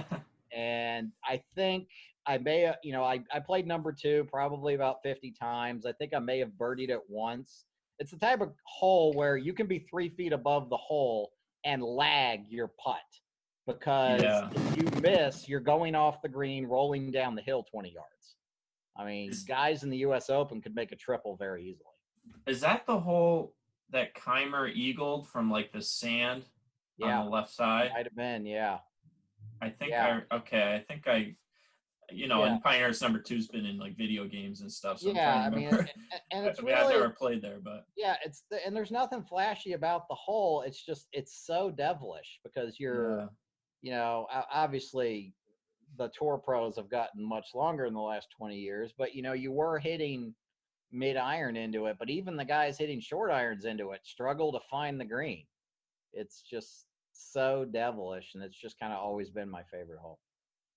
And 0.53 1.13
I 1.23 1.41
think 1.55 1.87
I 2.27 2.37
may 2.37 2.71
you 2.83 2.91
know, 2.91 3.05
I, 3.05 3.21
I 3.33 3.39
played 3.39 3.65
number 3.65 3.93
two 3.93 4.27
probably 4.29 4.73
about 4.73 4.97
50 5.01 5.31
times. 5.31 5.85
I 5.85 5.93
think 5.93 6.13
I 6.13 6.19
may 6.19 6.39
have 6.39 6.49
birdied 6.59 6.89
it 6.89 6.99
once. 7.07 7.63
It's 7.99 8.11
the 8.11 8.17
type 8.17 8.41
of 8.41 8.51
hole 8.65 9.13
where 9.13 9.37
you 9.37 9.53
can 9.53 9.65
be 9.65 9.79
three 9.79 10.09
feet 10.09 10.33
above 10.33 10.69
the 10.69 10.75
hole 10.75 11.31
and 11.63 11.81
lag 11.81 12.41
your 12.49 12.67
putt 12.83 12.99
because 13.67 14.21
Yeah. 14.21 14.49
if 14.53 14.77
you 14.77 15.01
miss, 15.01 15.47
you're 15.47 15.59
going 15.59 15.95
off 15.95 16.21
the 16.21 16.29
green, 16.29 16.65
rolling 16.65 17.11
down 17.11 17.35
the 17.35 17.41
hill 17.41 17.63
20 17.63 17.89
yards. 17.89 18.35
I 18.97 19.05
mean, 19.05 19.29
Is- 19.29 19.43
guys 19.43 19.83
in 19.83 19.89
the 19.89 19.97
U.S. 19.99 20.29
Open 20.29 20.61
could 20.61 20.75
make 20.75 20.91
a 20.91 20.95
triple 20.95 21.35
very 21.35 21.63
easily. 21.63 21.87
Is 22.47 22.61
that 22.61 22.85
the 22.85 22.99
hole 22.99 23.55
that 23.89 24.13
Kaymer 24.15 24.71
eagled 24.73 25.27
from 25.27 25.49
like 25.51 25.71
the 25.71 25.81
sand 25.81 26.45
Yeah, 26.97 27.19
on 27.19 27.25
the 27.25 27.31
left 27.31 27.51
side? 27.51 27.91
might 27.93 28.05
have 28.05 28.15
been. 28.15 28.45
Yeah, 28.45 28.79
I 29.61 29.69
think 29.69 29.91
Yeah. 29.91 30.21
I 30.31 30.35
okay. 30.35 30.75
I 30.75 30.79
think 30.79 31.07
I, 31.07 31.35
you 32.11 32.27
know, 32.27 32.43
Yeah. 32.43 32.53
and 32.53 32.63
Pinehurst 32.63 33.01
number 33.01 33.19
two's 33.19 33.47
been 33.47 33.65
in 33.65 33.77
like 33.77 33.95
video 33.95 34.25
games 34.27 34.61
and 34.61 34.71
stuff. 34.71 34.99
So 34.99 35.11
yeah. 35.13 35.45
I 35.45 35.49
mean, 35.49 35.67
and, 35.69 35.89
and 36.31 36.45
it's 36.47 36.59
I 36.59 36.63
mean, 36.63 36.75
I've 36.75 36.89
never 36.89 37.09
played 37.09 37.41
there, 37.41 37.59
but 37.63 37.85
yeah. 37.95 38.17
It's 38.23 38.43
the, 38.51 38.63
and 38.65 38.75
there's 38.75 38.91
nothing 38.91 39.23
flashy 39.23 39.73
about 39.73 40.07
the 40.09 40.15
hole. 40.15 40.61
It's 40.61 40.83
just 40.83 41.07
it's 41.13 41.45
so 41.45 41.71
devilish 41.71 42.39
because 42.43 42.79
you're. 42.79 43.29
You 43.81 43.91
know 43.91 44.27
obviously 44.53 45.33
the 45.97 46.09
tour 46.17 46.37
pros 46.37 46.77
have 46.77 46.89
gotten 46.89 47.23
much 47.23 47.47
longer 47.53 47.85
in 47.85 47.93
the 47.93 47.99
last 47.99 48.27
20 48.37 48.55
years 48.55 48.93
but 48.97 49.13
you 49.13 49.21
know 49.21 49.33
you 49.33 49.51
were 49.51 49.77
hitting 49.77 50.33
mid 50.91 51.17
iron 51.17 51.55
into 51.55 51.85
it 51.85 51.97
but 51.99 52.09
even 52.09 52.35
the 52.35 52.45
guys 52.45 52.77
hitting 52.77 52.99
short 52.99 53.31
irons 53.31 53.65
into 53.65 53.91
it 53.91 54.01
struggle 54.03 54.51
to 54.51 54.59
find 54.69 54.99
the 54.99 55.05
green. 55.05 55.45
It's 56.13 56.41
just 56.41 56.85
so 57.13 57.65
devilish 57.65 58.31
and 58.33 58.43
it's 58.43 58.59
just 58.59 58.79
kind 58.79 58.91
of 58.91 58.99
always 58.99 59.29
been 59.29 59.49
my 59.49 59.63
favorite 59.63 59.99
hole. 59.99 60.19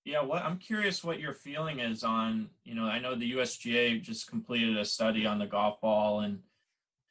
Yeah, 0.04 0.22
what 0.22 0.42
I'm 0.42 0.58
curious 0.58 1.02
what 1.02 1.18
your 1.18 1.32
feeling 1.32 1.80
is 1.80 2.04
on, 2.04 2.50
you 2.64 2.74
know, 2.74 2.84
I 2.84 2.98
know 2.98 3.14
the 3.14 3.32
USGA 3.32 4.02
just 4.02 4.28
completed 4.28 4.76
a 4.76 4.84
study 4.84 5.26
on 5.26 5.38
the 5.38 5.46
golf 5.46 5.80
ball 5.80 6.20
and 6.20 6.40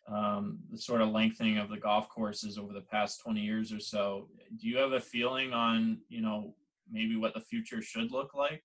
um, 0.07 0.59
the 0.71 0.77
sort 0.77 1.01
of 1.01 1.09
lengthening 1.09 1.57
of 1.57 1.69
the 1.69 1.77
golf 1.77 2.09
courses 2.09 2.57
over 2.57 2.73
the 2.73 2.81
past 2.81 3.21
20 3.23 3.41
years 3.41 3.71
or 3.71 3.79
so. 3.79 4.27
Do 4.59 4.67
you 4.67 4.77
have 4.77 4.91
a 4.91 4.99
feeling 4.99 5.53
on, 5.53 5.99
you 6.09 6.21
know, 6.21 6.55
maybe 6.91 7.15
what 7.15 7.33
the 7.33 7.39
future 7.39 7.81
should 7.81 8.11
look 8.11 8.33
like? 8.33 8.63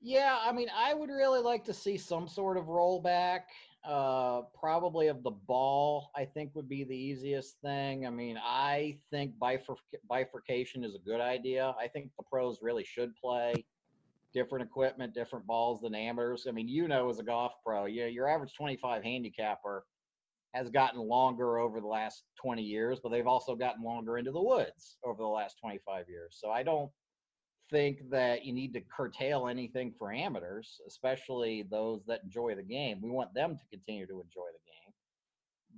Yeah, 0.00 0.38
I 0.42 0.52
mean, 0.52 0.68
I 0.76 0.92
would 0.92 1.08
really 1.08 1.40
like 1.40 1.64
to 1.64 1.72
see 1.72 1.96
some 1.96 2.28
sort 2.28 2.58
of 2.58 2.66
rollback. 2.66 3.40
Uh, 3.86 4.42
probably 4.58 5.08
of 5.08 5.22
the 5.22 5.30
ball, 5.30 6.10
I 6.16 6.24
think 6.24 6.54
would 6.54 6.68
be 6.68 6.84
the 6.84 6.96
easiest 6.96 7.60
thing. 7.60 8.06
I 8.06 8.10
mean, 8.10 8.38
I 8.42 8.98
think 9.10 9.34
bifurc- 9.38 9.76
bifurcation 10.08 10.84
is 10.84 10.94
a 10.94 10.98
good 10.98 11.20
idea. 11.20 11.74
I 11.78 11.88
think 11.88 12.10
the 12.16 12.24
pros 12.24 12.60
really 12.62 12.84
should 12.84 13.14
play 13.16 13.64
different 14.32 14.64
equipment, 14.64 15.14
different 15.14 15.46
balls 15.46 15.80
than 15.82 15.94
amateurs. 15.94 16.46
I 16.48 16.52
mean, 16.52 16.68
you 16.68 16.88
know, 16.88 17.08
as 17.08 17.18
a 17.18 17.22
golf 17.22 17.52
pro, 17.64 17.84
yeah, 17.84 18.06
your 18.06 18.28
average 18.28 18.54
25 18.54 19.02
handicapper 19.04 19.84
has 20.54 20.70
gotten 20.70 21.00
longer 21.00 21.58
over 21.58 21.80
the 21.80 21.86
last 21.86 22.22
20 22.40 22.62
years, 22.62 23.00
but 23.02 23.10
they've 23.10 23.26
also 23.26 23.56
gotten 23.56 23.82
longer 23.82 24.18
into 24.18 24.30
the 24.30 24.42
woods 24.42 24.98
over 25.04 25.22
the 25.22 25.28
last 25.28 25.56
25 25.60 26.08
years. 26.08 26.38
So 26.40 26.50
I 26.50 26.62
don't 26.62 26.90
think 27.70 28.08
that 28.10 28.44
you 28.44 28.52
need 28.52 28.72
to 28.74 28.80
curtail 28.80 29.48
anything 29.48 29.92
for 29.98 30.12
amateurs, 30.12 30.80
especially 30.86 31.66
those 31.70 32.04
that 32.06 32.22
enjoy 32.22 32.54
the 32.54 32.62
game. 32.62 33.00
We 33.02 33.10
want 33.10 33.34
them 33.34 33.56
to 33.58 33.76
continue 33.76 34.06
to 34.06 34.14
enjoy 34.14 34.46
the 34.52 34.70
game. 34.70 34.94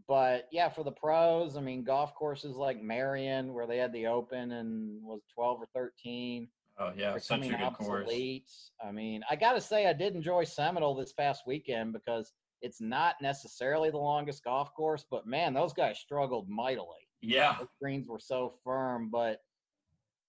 But 0.07 0.47
yeah, 0.53 0.69
for 0.69 0.85
the 0.85 0.93
pros, 0.93 1.57
I 1.57 1.61
mean, 1.62 1.83
golf 1.83 2.15
courses 2.15 2.55
like 2.55 2.83
Merion, 2.83 3.55
where 3.55 3.67
they 3.67 3.79
had 3.79 3.95
the 3.95 4.07
Open 4.07 4.53
and 4.53 5.03
was 5.03 5.23
12 5.35 5.61
or 5.62 5.67
13, 5.75 6.49
Oh 6.79 6.93
yeah, 6.95 7.17
such 7.17 7.47
a 7.47 7.49
good 7.49 7.73
course. 7.73 8.71
I 8.87 8.93
mean, 8.93 9.23
I 9.31 9.37
got 9.37 9.55
to 9.55 9.61
say, 9.62 9.87
I 9.87 9.95
did 9.95 10.15
enjoy 10.15 10.45
Seminole 10.45 10.95
this 10.95 11.12
past 11.15 11.45
weekend 11.47 11.95
because 11.95 12.33
it's 12.62 12.81
not 12.81 13.16
necessarily 13.21 13.90
the 13.90 13.99
longest 13.99 14.45
golf 14.45 14.75
course, 14.75 15.05
but 15.11 15.27
man, 15.27 15.55
those 15.55 15.73
guys 15.73 15.99
struggled 15.99 16.49
mightily. 16.49 17.09
Yeah, 17.21 17.57
the 17.61 17.69
greens 17.81 18.09
were 18.09 18.21
so 18.21 18.55
firm 18.62 19.09
but 19.11 19.42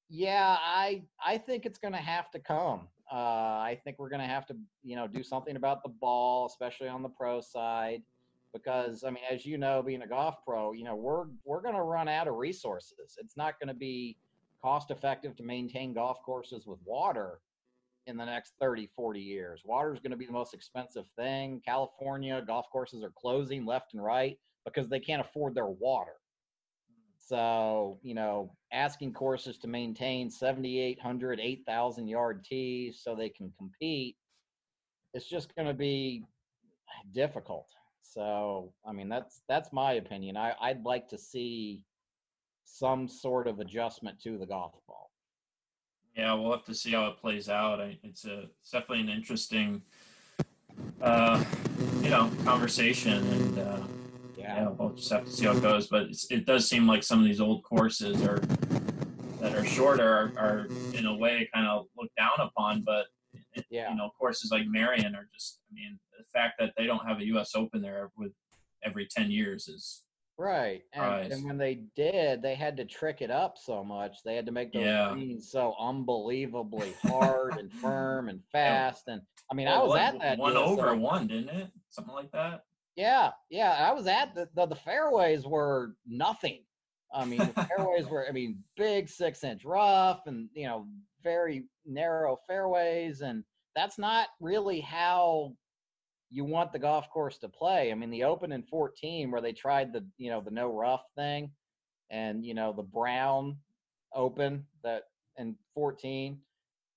yeah 0.10 0.58
i 0.62 1.04
i 1.26 1.38
think 1.38 1.66
it's 1.66 1.78
going 1.78 1.94
to 1.94 2.00
have 2.00 2.32
to 2.32 2.40
come. 2.40 2.88
Uh 3.12 3.16
i 3.16 3.80
think 3.84 4.00
we're 4.00 4.10
going 4.10 4.22
to 4.22 4.28
have 4.28 4.46
to 4.48 4.56
you 4.84 4.96
know 4.96 5.08
do 5.08 5.24
something 5.24 5.56
about 5.56 5.84
the 5.84 5.90
ball 5.90 6.46
especially 6.46 6.88
on 6.88 7.02
the 7.02 7.10
pro 7.10 7.40
side 7.42 8.02
because 8.54 9.04
i 9.04 9.10
mean 9.10 9.24
as 9.32 9.46
you 9.46 9.58
know 9.58 9.82
being 9.82 10.02
a 10.02 10.08
golf 10.08 10.36
pro 10.46 10.72
you 10.72 10.84
know 10.84 10.96
we're 10.96 11.26
we're 11.46 11.62
going 11.62 11.76
to 11.76 11.82
run 11.82 12.08
out 12.08 12.28
of 12.28 12.36
resources. 12.36 13.18
It's 13.18 13.38
not 13.38 13.60
going 13.60 13.68
to 13.68 13.74
be 13.74 14.18
cost 14.62 14.92
effective 14.92 15.36
to 15.36 15.44
maintain 15.44 15.94
golf 15.94 16.22
courses 16.24 16.66
with 16.66 16.80
water 16.86 17.40
in 18.08 18.17
the 18.17 18.26
next 18.26 18.54
30 18.60 18.89
40 18.96 19.20
years 19.20 19.62
water 19.65 19.93
is 19.93 20.00
going 20.00 20.12
to 20.12 20.17
be 20.17 20.26
the 20.26 20.32
most 20.32 20.54
expensive 20.54 21.06
thing 21.15 21.62
california 21.65 22.41
golf 22.46 22.65
courses 22.72 23.04
are 23.04 23.12
closing 23.15 23.65
left 23.65 23.93
and 23.93 24.04
right 24.04 24.38
because 24.65 24.89
they 24.89 25.00
can't 25.00 25.22
afford 25.22 25.54
their 25.54 25.67
water 25.67 26.13
so, 27.28 28.00
you 28.04 28.13
know, 28.13 28.56
asking 28.72 29.12
courses 29.12 29.58
to 29.58 29.67
maintain 29.67 30.30
7,800, 30.30 31.41
8,000 31.41 32.08
yard 32.08 32.46
tees 32.46 33.02
so 33.04 33.15
they 33.15 33.28
can 33.28 33.52
compete, 33.58 34.15
it's 35.13 35.28
just 35.28 35.54
going 35.54 35.67
to 35.67 35.74
be 35.74 36.24
difficult. 37.13 37.67
So, 38.02 38.72
I 38.86 38.93
mean, 38.93 39.10
that's 39.10 39.41
that's 39.50 39.74
my 39.74 39.93
opinion. 39.93 40.38
I, 40.38 40.54
I'd 40.62 40.86
like 40.86 41.10
to 41.10 41.17
see 41.17 41.84
some 42.63 43.10
sort 43.10 43.48
of 43.48 43.60
adjustment 43.60 44.22
to 44.22 44.38
the 44.38 44.46
golf 44.46 44.76
ball. 44.88 45.07
Yeah, 46.17 46.34
we'll 46.34 46.51
have 46.51 46.65
to 46.65 46.73
see 46.73 46.93
how 46.93 47.06
it 47.08 47.17
plays 47.17 47.47
out. 47.47 47.80
I, 47.80 47.99
it's 48.03 48.25
a 48.25 48.45
it's 48.60 48.71
definitely 48.71 49.01
an 49.01 49.10
interesting, 49.10 49.84
uh, 50.99 51.43
you 52.01 52.10
know, 52.10 52.32
conversation, 52.43 53.13
and 53.13 53.60
uh, 53.60 53.80
yeah, 54.36 54.67
we'll 54.69 54.89
just 54.93 55.12
have 55.12 55.25
to 55.25 55.32
see 55.32 55.45
how 55.45 55.56
it 55.56 55.62
goes. 55.62 55.88
But 55.88 56.03
it's, 56.03 56.30
it 56.32 56.47
does 56.47 56.67
seem 56.67 56.88
like 56.88 57.03
some 57.03 57.19
of 57.19 57.25
these 57.25 57.39
old 57.39 57.63
courses 57.63 58.23
are 58.23 58.39
that 59.39 59.53
are 59.53 59.63
shorter 59.63 60.08
are, 60.08 60.32
are 60.38 60.67
in 60.95 61.06
a 61.06 61.15
way 61.15 61.47
kind 61.53 61.67
of 61.67 61.86
looked 61.95 62.15
down 62.15 62.32
upon, 62.39 62.82
but 62.84 63.06
Yeah. 63.69 63.91
you 63.91 63.95
know, 63.97 64.10
courses 64.19 64.49
like 64.51 64.65
Merion 64.67 65.15
are 65.15 65.30
just. 65.32 65.60
I 65.69 65.75
mean, 65.75 65.99
the 66.17 66.25
fact 66.34 66.56
that 66.58 66.73
they 66.75 66.88
don't 66.88 67.06
have 67.08 67.19
a 67.19 67.25
U.S. 67.27 67.51
Open 67.53 67.80
there 67.80 68.10
with 68.17 68.32
every 68.84 69.06
ten 69.06 69.30
years 69.30 69.67
is 69.67 70.01
Right. 70.38 70.84
And, 70.93 71.34
and 71.34 71.43
when 71.45 71.58
they 71.58 71.82
did, 71.95 72.41
they 72.43 72.54
had 72.56 72.78
to 72.78 72.86
trick 72.86 73.21
it 73.21 73.32
up 73.32 73.58
so 73.58 73.84
much. 73.84 74.17
They 74.23 74.36
had 74.36 74.45
to 74.45 74.52
make 74.52 74.71
those 74.71 74.84
Yeah. 74.86 75.12
greens 75.13 75.50
so 75.52 75.73
unbelievably 75.80 76.93
hard 77.04 77.58
and 77.58 77.71
firm 77.73 78.30
and 78.30 78.41
fast. 78.52 79.08
And 79.08 79.21
I 79.52 79.56
mean, 79.56 79.67
I 79.67 79.80
was 79.80 79.89
one- 79.89 80.00
at 80.00 80.19
that. 80.19 80.38
one 80.38 80.54
US 80.56 80.69
over 80.69 80.88
Open. 80.89 81.02
one, 81.02 81.28
didn't 81.28 81.50
it? 81.50 81.69
Something 81.89 82.13
like 82.13 82.32
that. 82.34 82.63
Yeah, 82.95 83.32
yeah. 83.50 83.88
I 83.88 83.93
was 83.93 84.08
at 84.08 84.34
the, 84.36 84.47
the 84.56 84.65
the 84.67 84.76
fairways 84.76 85.45
were 85.45 85.95
nothing. 86.08 86.63
I 87.13 87.26
mean, 87.26 87.39
the 87.56 87.65
fairways 87.76 88.06
were 88.10 88.28
I 88.28 88.32
mean, 88.32 88.58
big 88.76 89.08
six 89.10 89.43
inch 89.43 89.63
rough 89.65 90.21
and 90.28 90.50
you 90.54 90.65
know, 90.67 90.88
very 91.23 91.65
narrow 91.86 92.38
fairways, 92.47 93.21
and 93.21 93.43
that's 93.76 93.97
not 94.00 94.28
really 94.41 94.80
how 94.82 95.54
you 96.30 96.44
want 96.44 96.72
the 96.72 96.80
golf 96.80 97.10
course 97.10 97.38
to 97.40 97.50
play. 97.50 97.92
I 97.92 97.96
mean, 97.96 98.10
the 98.10 98.24
Open 98.24 98.52
in 98.52 98.63
14 98.63 99.32
where 99.32 99.42
they 99.42 99.54
tried 99.54 99.94
the 99.94 100.06
you 100.18 100.30
know 100.30 100.42
the 100.42 100.52
no 100.52 100.74
rough 100.74 101.04
thing, 101.16 101.52
and 102.10 102.44
you 102.44 102.54
know 102.54 102.74
the 102.74 102.84
Brown 102.84 103.58
Open 104.13 104.66
that 104.84 105.04
in 105.38 105.56
14. 105.74 106.40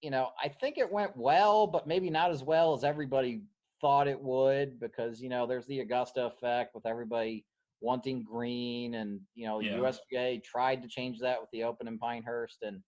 You 0.03 0.11
know, 0.11 0.31
I 0.43 0.49
think 0.49 0.79
it 0.79 0.91
went 0.91 1.15
well, 1.17 1.67
but 1.67 1.87
maybe 1.87 2.09
not 2.09 2.31
as 2.31 2.43
well 2.43 2.73
as 2.73 2.85
everybody 2.85 3.43
thought 3.81 4.09
it 4.09 4.21
would 4.21 4.81
because 4.81 5.21
you 5.21 5.29
know 5.29 5.47
there's 5.47 5.67
the 5.67 5.81
Augusta 5.81 6.27
effect 6.27 6.75
with 6.75 6.87
everybody 6.87 7.45
wanting 7.81 8.23
green 8.23 8.95
and 8.95 9.21
you 9.35 9.47
know 9.47 9.61
Yeah. 9.61 9.79
USGA 9.79 10.43
tried 10.43 10.83
to 10.83 10.89
change 10.89 11.19
that 11.21 11.41
with 11.41 11.51
the 11.53 11.65
Open 11.65 11.89
in 11.89 11.99
Pinehurst 11.99 12.59
and 12.63 12.83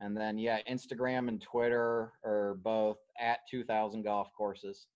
and 0.00 0.16
then 0.16 0.38
yeah, 0.38 0.60
Instagram 0.68 1.28
and 1.28 1.42
Twitter 1.42 2.14
are 2.24 2.58
both 2.64 2.96
at 3.20 3.40
2000 3.50 4.02
golf 4.02 4.30
courses. 4.36 4.86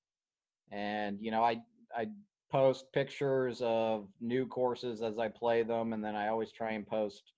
And 0.73 1.19
you 1.21 1.31
know, 1.31 1.45
I 1.45 1.61
I 1.95 2.07
post 2.51 2.87
pictures 2.95 3.61
of 3.63 4.09
new 4.19 4.47
courses 4.47 5.03
as 5.03 5.19
I 5.19 5.29
play 5.29 5.63
them, 5.63 5.93
and 5.93 6.03
then 6.03 6.17
I 6.17 6.29
always 6.29 6.53
try 6.53 6.71
and 6.73 6.87
post 6.87 7.35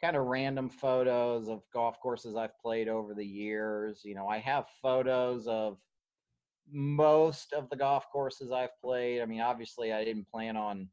kind 0.00 0.16
of 0.16 0.26
random 0.26 0.68
photos 0.68 1.48
of 1.48 1.62
golf 1.72 1.98
courses 2.00 2.36
I've 2.36 2.58
played 2.58 2.88
over 2.88 3.14
the 3.14 3.24
years. 3.24 4.02
You 4.04 4.14
know, 4.14 4.28
I 4.28 4.38
have 4.38 4.66
photos 4.82 5.46
of 5.46 5.78
most 6.70 7.52
of 7.52 7.70
the 7.70 7.76
golf 7.76 8.10
courses 8.10 8.52
I've 8.52 8.78
played. 8.80 9.22
I 9.22 9.26
mean, 9.26 9.40
obviously, 9.40 9.92
I 9.92 10.04
didn't 10.04 10.28
plan 10.28 10.56
on 10.56 10.88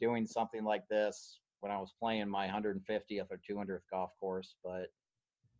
doing 0.00 0.26
something 0.26 0.64
like 0.64 0.88
this 0.88 1.40
when 1.60 1.72
I 1.72 1.78
was 1.78 1.92
playing 1.98 2.28
my 2.28 2.46
150th 2.46 3.26
or 3.30 3.40
200th 3.50 3.80
golf 3.90 4.10
course, 4.20 4.54
but 4.62 4.88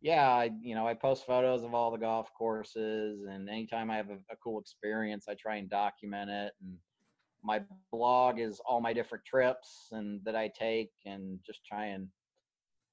yeah, 0.01 0.29
I, 0.29 0.51
you 0.61 0.75
know, 0.75 0.87
I 0.87 0.93
post 0.93 1.25
photos 1.25 1.63
of 1.63 1.73
all 1.73 1.91
the 1.91 1.97
golf 1.97 2.29
courses, 2.37 3.23
and 3.23 3.49
anytime 3.49 3.89
I 3.89 3.97
have 3.97 4.09
a, 4.09 4.19
a 4.31 4.35
cool 4.43 4.59
experience, 4.59 5.25
I 5.27 5.33
try 5.33 5.55
and 5.55 5.69
document 5.69 6.29
it. 6.29 6.53
And 6.61 6.77
my 7.43 7.61
blog 7.91 8.39
is 8.39 8.61
all 8.65 8.79
my 8.79 8.93
different 8.93 9.25
trips 9.25 9.87
and 9.91 10.23
that 10.23 10.35
I 10.35 10.49
take, 10.49 10.91
and 11.05 11.39
just 11.45 11.65
try 11.65 11.85
and 11.87 12.07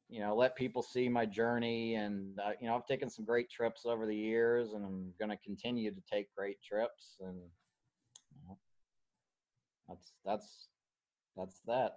you 0.08 0.20
know 0.20 0.34
let 0.34 0.56
people 0.56 0.82
see 0.82 1.08
my 1.08 1.26
journey. 1.26 1.94
And 1.94 2.38
uh, 2.38 2.52
you 2.60 2.68
know, 2.68 2.74
I've 2.74 2.86
taken 2.86 3.10
some 3.10 3.24
great 3.24 3.50
trips 3.50 3.86
over 3.86 4.06
the 4.06 4.16
years, 4.16 4.72
and 4.72 4.84
I'm 4.84 5.12
going 5.18 5.30
to 5.30 5.42
continue 5.44 5.90
to 5.92 6.02
take 6.10 6.34
great 6.34 6.58
trips. 6.62 7.16
And 7.20 7.36
you 7.36 8.48
know, 8.48 8.58
that's 9.88 10.12
that's 10.24 10.68
that's 11.36 11.60
that. 11.66 11.96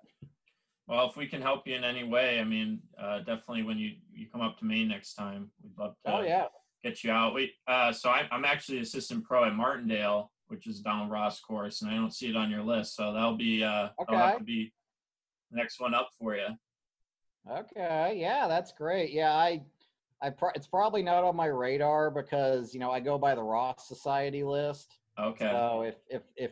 Well, 0.87 1.09
if 1.09 1.17
we 1.17 1.27
can 1.27 1.41
help 1.41 1.67
you 1.67 1.75
in 1.75 1.83
any 1.83 2.05
way, 2.05 2.39
I 2.39 2.45
mean, 2.45 2.79
uh, 3.01 3.19
definitely 3.19 3.63
when 3.63 3.77
you 3.77 3.91
you 4.13 4.27
come 4.31 4.41
up 4.41 4.57
to 4.59 4.65
Maine 4.65 4.87
next 4.87 5.15
time, 5.15 5.51
we'd 5.61 5.77
love 5.77 5.95
to 6.05 6.15
Oh 6.15 6.21
yeah, 6.21 6.45
get 6.83 7.03
you 7.03 7.11
out. 7.11 7.33
Wait, 7.33 7.51
uh, 7.67 7.91
so 7.91 8.09
I, 8.09 8.27
I'm 8.31 8.45
actually 8.45 8.79
assistant 8.79 9.25
pro 9.25 9.45
at 9.45 9.53
Martindale, 9.55 10.31
which 10.47 10.65
is 10.65 10.79
Donald 10.79 11.11
Ross 11.11 11.41
course, 11.41 11.81
and 11.81 11.91
I 11.91 11.95
don't 11.95 12.13
see 12.13 12.29
it 12.29 12.37
on 12.37 12.49
your 12.49 12.63
list, 12.63 12.95
so 12.95 13.13
that'll 13.13 13.35
be 13.35 13.63
uh, 13.63 13.89
that'll 13.99 14.17
have 14.17 14.37
to 14.37 14.43
be 14.43 14.71
the 15.51 15.57
next 15.57 15.79
one 15.79 15.93
up 15.93 16.09
for 16.17 16.35
you. 16.35 16.47
Okay, 17.51 18.17
yeah, 18.19 18.47
that's 18.47 18.71
great. 18.71 19.11
Yeah, 19.11 19.31
I, 19.33 19.61
I, 20.21 20.29
pro- 20.31 20.51
it's 20.55 20.67
probably 20.67 21.01
not 21.03 21.23
on 21.23 21.35
my 21.35 21.45
radar 21.45 22.09
because 22.11 22.73
you 22.73 22.79
know 22.79 22.91
I 22.91 22.99
go 22.99 23.17
by 23.17 23.35
the 23.35 23.43
Ross 23.43 23.87
Society 23.87 24.43
list. 24.43 24.97
Okay. 25.19 25.49
So 25.49 25.81
if 25.83 25.95
if 26.09 26.23
if 26.35 26.51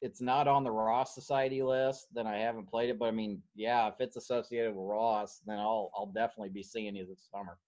it's 0.00 0.20
not 0.20 0.48
on 0.48 0.64
the 0.64 0.70
Ross 0.70 1.14
Society 1.14 1.62
list, 1.62 2.08
then 2.12 2.26
I 2.26 2.38
haven't 2.38 2.66
played 2.68 2.90
it. 2.90 2.98
But 2.98 3.06
I 3.06 3.10
mean, 3.12 3.40
yeah, 3.54 3.86
if 3.88 3.94
it's 4.00 4.16
associated 4.16 4.74
with 4.74 4.84
Ross, 4.86 5.40
then 5.46 5.58
I'll 5.58 5.90
I'll 5.96 6.06
definitely 6.12 6.50
be 6.50 6.62
seeing 6.62 6.96
you 6.96 7.06
this 7.06 7.28
summer. 7.30 7.58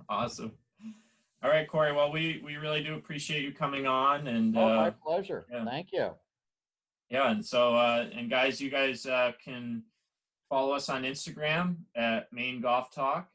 awesome. 0.08 0.52
All 1.42 1.50
right, 1.50 1.68
Corey. 1.68 1.92
Well, 1.92 2.10
we 2.12 2.40
we 2.44 2.56
really 2.56 2.82
do 2.82 2.94
appreciate 2.94 3.42
you 3.42 3.52
coming 3.52 3.86
on, 3.86 4.26
and 4.26 4.56
Oh, 4.56 4.66
my 4.76 4.88
uh, 4.88 4.90
pleasure. 5.02 5.46
yeah. 5.50 5.64
Thank 5.64 5.88
you. 5.92 6.10
yeah, 7.10 7.30
and 7.30 7.44
so 7.44 7.74
uh, 7.74 8.06
and 8.14 8.28
guys, 8.30 8.60
you 8.60 8.70
guys 8.70 9.06
uh, 9.06 9.32
can 9.42 9.82
follow 10.48 10.72
us 10.72 10.88
on 10.88 11.02
Instagram 11.02 11.76
at 11.96 12.32
Maine 12.32 12.60
Golf 12.60 12.90
Talk, 12.90 13.28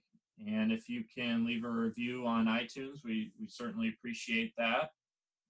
and 0.48 0.72
if 0.72 0.90
you 0.90 1.04
can 1.14 1.46
leave 1.46 1.66
a 1.66 1.70
review 1.70 2.26
on 2.26 2.46
iTunes, 2.46 3.04
we 3.04 3.32
we 3.40 3.48
certainly 3.48 3.90
appreciate 3.90 4.54
that. 4.58 4.92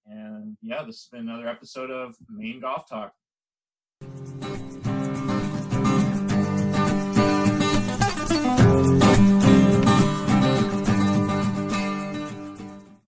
And 0.05 0.57
yeah, 0.61 0.83
this 0.83 1.03
has 1.03 1.09
been 1.11 1.29
another 1.29 1.47
episode 1.47 1.91
of 1.91 2.15
Maine 2.29 2.59
Golf 2.59 2.89
Talk. 2.89 3.13